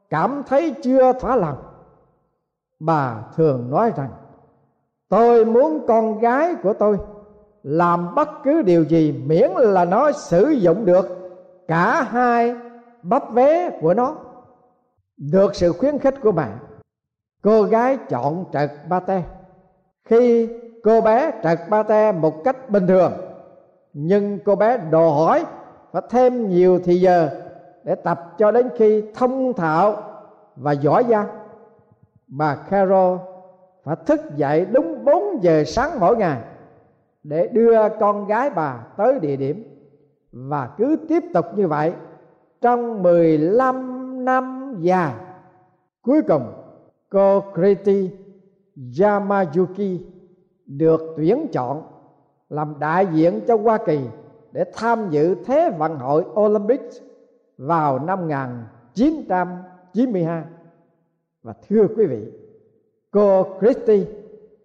cảm 0.09 0.43
thấy 0.47 0.75
chưa 0.83 1.13
thỏa 1.13 1.35
lòng 1.35 1.57
bà 2.79 3.23
thường 3.35 3.69
nói 3.69 3.91
rằng, 3.95 4.09
tôi 5.09 5.45
muốn 5.45 5.85
con 5.87 6.19
gái 6.19 6.55
của 6.63 6.73
tôi 6.73 6.97
làm 7.63 8.15
bất 8.15 8.29
cứ 8.43 8.61
điều 8.61 8.83
gì 8.83 9.11
miễn 9.25 9.51
là 9.51 9.85
nó 9.85 10.11
sử 10.11 10.49
dụng 10.49 10.85
được 10.85 11.07
cả 11.67 12.03
hai 12.03 12.55
bắp 13.03 13.31
vé 13.31 13.69
của 13.81 13.93
nó. 13.93 14.15
Được 15.17 15.55
sự 15.55 15.73
khuyến 15.73 15.99
khích 15.99 16.15
của 16.21 16.31
bạn, 16.31 16.57
cô 17.43 17.63
gái 17.63 17.97
chọn 18.09 18.45
trật 18.53 18.71
ba 18.89 18.99
te. 18.99 19.23
Khi 20.05 20.49
cô 20.83 21.01
bé 21.01 21.31
trật 21.43 21.59
ba 21.69 21.83
te 21.83 22.11
một 22.11 22.43
cách 22.43 22.69
bình 22.69 22.87
thường, 22.87 23.13
nhưng 23.93 24.39
cô 24.45 24.55
bé 24.55 24.77
đòi 24.77 25.09
hỏi 25.09 25.45
phải 25.91 26.01
thêm 26.09 26.49
nhiều 26.49 26.79
thì 26.83 26.95
giờ 26.95 27.29
để 27.83 27.95
tập 27.95 28.35
cho 28.37 28.51
đến 28.51 28.69
khi 28.75 29.03
thông 29.15 29.53
thạo 29.53 29.97
và 30.55 30.71
giỏi 30.71 31.05
giang 31.09 31.27
bà 32.29 32.55
Carol 32.55 33.17
phải 33.83 33.95
thức 34.05 34.21
dậy 34.35 34.65
đúng 34.71 35.05
4 35.05 35.43
giờ 35.43 35.63
sáng 35.63 35.99
mỗi 35.99 36.17
ngày 36.17 36.41
để 37.23 37.47
đưa 37.47 37.89
con 37.99 38.27
gái 38.27 38.49
bà 38.49 38.85
tới 38.97 39.19
địa 39.19 39.35
điểm. 39.35 39.63
Và 40.31 40.69
cứ 40.77 40.97
tiếp 41.09 41.23
tục 41.33 41.45
như 41.55 41.67
vậy 41.67 41.93
trong 42.61 43.03
15 43.03 44.25
năm 44.25 44.75
dài 44.79 45.13
cuối 46.01 46.21
cùng, 46.27 46.53
cô 47.09 47.43
Kriti 47.53 48.11
Yamazuki 48.75 49.97
được 50.65 51.01
tuyển 51.17 51.47
chọn 51.53 51.83
làm 52.49 52.75
đại 52.79 53.07
diện 53.13 53.41
cho 53.47 53.57
Hoa 53.57 53.77
Kỳ 53.85 53.99
để 54.51 54.63
tham 54.75 55.09
dự 55.09 55.35
Thế 55.45 55.71
vận 55.77 55.99
hội 55.99 56.25
Olympic 56.39 56.81
vào 57.57 57.99
năm 57.99 58.19
1992 58.19 60.43
và 61.49 61.55
thưa 61.69 61.87
quý 61.97 62.05
vị, 62.05 62.31
cô 63.11 63.45
Christie 63.59 64.05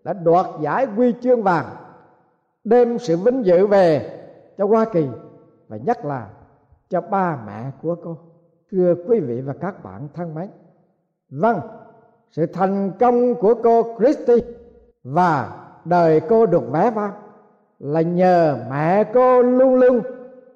đã 0.04 0.12
đoạt 0.12 0.46
giải 0.60 0.86
huy 0.86 1.14
chương 1.22 1.42
vàng, 1.42 1.66
đem 2.64 2.98
sự 2.98 3.16
vinh 3.16 3.46
dự 3.46 3.66
về 3.66 4.20
cho 4.58 4.66
Hoa 4.66 4.84
Kỳ 4.92 5.06
và 5.68 5.76
nhất 5.76 6.04
là 6.04 6.28
cho 6.90 7.00
ba 7.00 7.38
mẹ 7.46 7.70
của 7.82 7.96
cô. 8.04 8.16
Thưa 8.70 8.94
quý 9.08 9.20
vị 9.20 9.40
và 9.40 9.52
các 9.60 9.84
bạn 9.84 10.08
thân 10.14 10.34
mến 10.34 10.48
vâng 11.30 11.60
sự 12.30 12.46
thành 12.46 12.92
công 13.00 13.34
của 13.34 13.54
cô 13.62 13.96
Christie 13.98 14.44
và 15.04 15.66
đời 15.84 16.20
cô 16.28 16.46
được 16.46 16.62
vẽ 16.70 16.90
vang 16.90 17.12
là 17.78 18.00
nhờ 18.00 18.56
mẹ 18.70 19.04
cô 19.14 19.42
luôn 19.42 19.74
luôn 19.74 20.00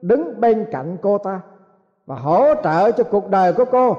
đứng 0.02 0.40
bên 0.40 0.66
cạnh 0.70 0.96
cô 1.02 1.18
ta 1.18 1.40
và 2.06 2.16
hỗ 2.16 2.54
trợ 2.64 2.90
cho 2.90 3.04
cuộc 3.04 3.30
đời 3.30 3.52
của 3.52 3.64
cô 3.64 3.96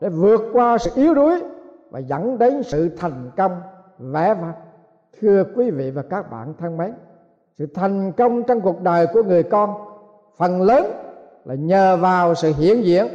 để 0.00 0.08
vượt 0.08 0.40
qua 0.52 0.78
sự 0.78 0.90
yếu 0.94 1.14
đuối 1.14 1.42
và 1.90 1.98
dẫn 1.98 2.38
đến 2.38 2.62
sự 2.62 2.88
thành 2.96 3.30
công 3.36 3.60
vẻ 3.98 4.34
vang 4.34 4.52
thưa 5.20 5.44
quý 5.56 5.70
vị 5.70 5.90
và 5.90 6.02
các 6.02 6.30
bạn 6.30 6.54
thân 6.58 6.76
mến, 6.76 6.92
sự 7.58 7.66
thành 7.74 8.12
công 8.12 8.42
trong 8.42 8.60
cuộc 8.60 8.82
đời 8.82 9.06
của 9.12 9.22
người 9.22 9.42
con 9.42 9.74
phần 10.36 10.62
lớn 10.62 10.86
là 11.44 11.54
nhờ 11.54 11.96
vào 11.96 12.34
sự 12.34 12.52
hiện 12.58 12.84
diện, 12.84 13.06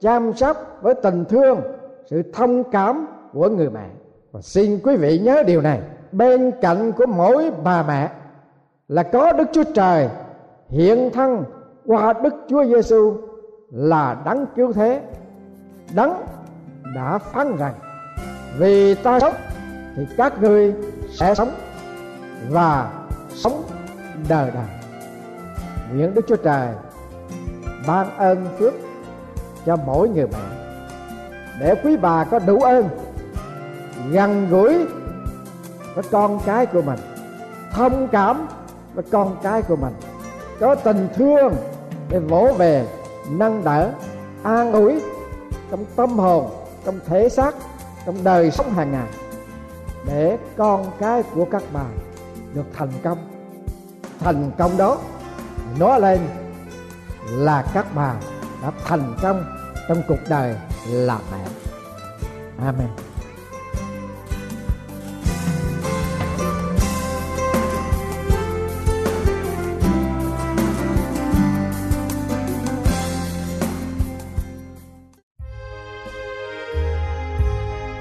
chăm 0.00 0.32
sóc 0.32 0.78
với 0.82 0.94
tình 0.94 1.24
thương, 1.24 1.60
sự 2.06 2.22
thông 2.32 2.70
cảm 2.70 3.06
của 3.32 3.48
người 3.48 3.70
mẹ. 3.70 3.86
Và 4.32 4.40
xin 4.40 4.80
quý 4.84 4.96
vị 4.96 5.18
nhớ 5.18 5.42
điều 5.46 5.60
này, 5.60 5.80
bên 6.12 6.50
cạnh 6.60 6.92
của 6.92 7.06
mỗi 7.06 7.50
bà 7.64 7.82
mẹ 7.82 8.10
là 8.88 9.02
có 9.02 9.32
Đức 9.32 9.48
Chúa 9.52 9.64
Trời 9.74 10.08
hiện 10.68 11.10
thân 11.12 11.44
qua 11.86 12.12
Đức 12.12 12.34
Chúa 12.48 12.64
Giêsu 12.64 13.16
là 13.70 14.22
đấng 14.24 14.46
cứu 14.56 14.72
thế. 14.72 15.02
Đấng 15.94 16.12
đã 16.94 17.18
phán 17.18 17.56
rằng 17.56 17.74
vì 18.58 18.94
ta 18.94 19.20
sống 19.20 19.34
thì 19.96 20.06
các 20.16 20.42
ngươi 20.42 20.74
sẽ 21.18 21.34
sống 21.34 21.54
và 22.48 22.90
sống 23.34 23.62
đời 24.28 24.50
đời. 24.54 24.64
Nguyện 25.92 26.14
Đức 26.14 26.24
Chúa 26.28 26.36
Trời 26.36 26.68
ban 27.86 28.16
ơn 28.16 28.46
phước 28.58 28.74
cho 29.66 29.76
mỗi 29.76 30.08
người 30.08 30.26
mẹ 30.26 30.38
để 31.60 31.74
quý 31.84 31.96
bà 31.96 32.24
có 32.24 32.38
đủ 32.38 32.58
ơn, 32.60 32.88
gần 34.10 34.48
gũi 34.50 34.86
với 35.94 36.04
con 36.10 36.40
cái 36.46 36.66
của 36.66 36.82
mình, 36.82 36.98
thông 37.72 38.08
cảm 38.08 38.46
với 38.94 39.04
con 39.10 39.36
cái 39.42 39.62
của 39.62 39.76
mình, 39.76 39.94
có 40.60 40.74
tình 40.74 41.08
thương 41.14 41.54
để 42.08 42.18
vỗ 42.18 42.48
về, 42.58 42.86
nâng 43.30 43.64
đỡ, 43.64 43.90
an 44.42 44.72
ủi 44.72 45.00
trong 45.70 45.84
tâm 45.96 46.18
hồn, 46.18 46.50
trong 46.84 46.94
thể 47.06 47.28
xác 47.28 47.54
trong 48.06 48.24
đời 48.24 48.50
sống 48.50 48.74
hàng 48.74 48.92
ngày, 48.92 49.08
để 50.06 50.38
con 50.56 50.90
cái 50.98 51.22
của 51.34 51.44
các 51.44 51.62
bà 51.72 51.84
được 52.54 52.66
thành 52.76 52.92
công. 53.04 53.18
Thành 54.20 54.50
công 54.58 54.76
đó, 54.76 54.98
nói 55.78 56.00
lên 56.00 56.20
là 57.30 57.64
các 57.74 57.86
bà 57.94 58.14
đã 58.62 58.72
thành 58.84 59.16
công 59.22 59.44
trong 59.88 60.02
cuộc 60.08 60.18
đời 60.28 60.56
là 60.86 61.18
mẹ. 61.32 61.44
Amen. 62.66 62.88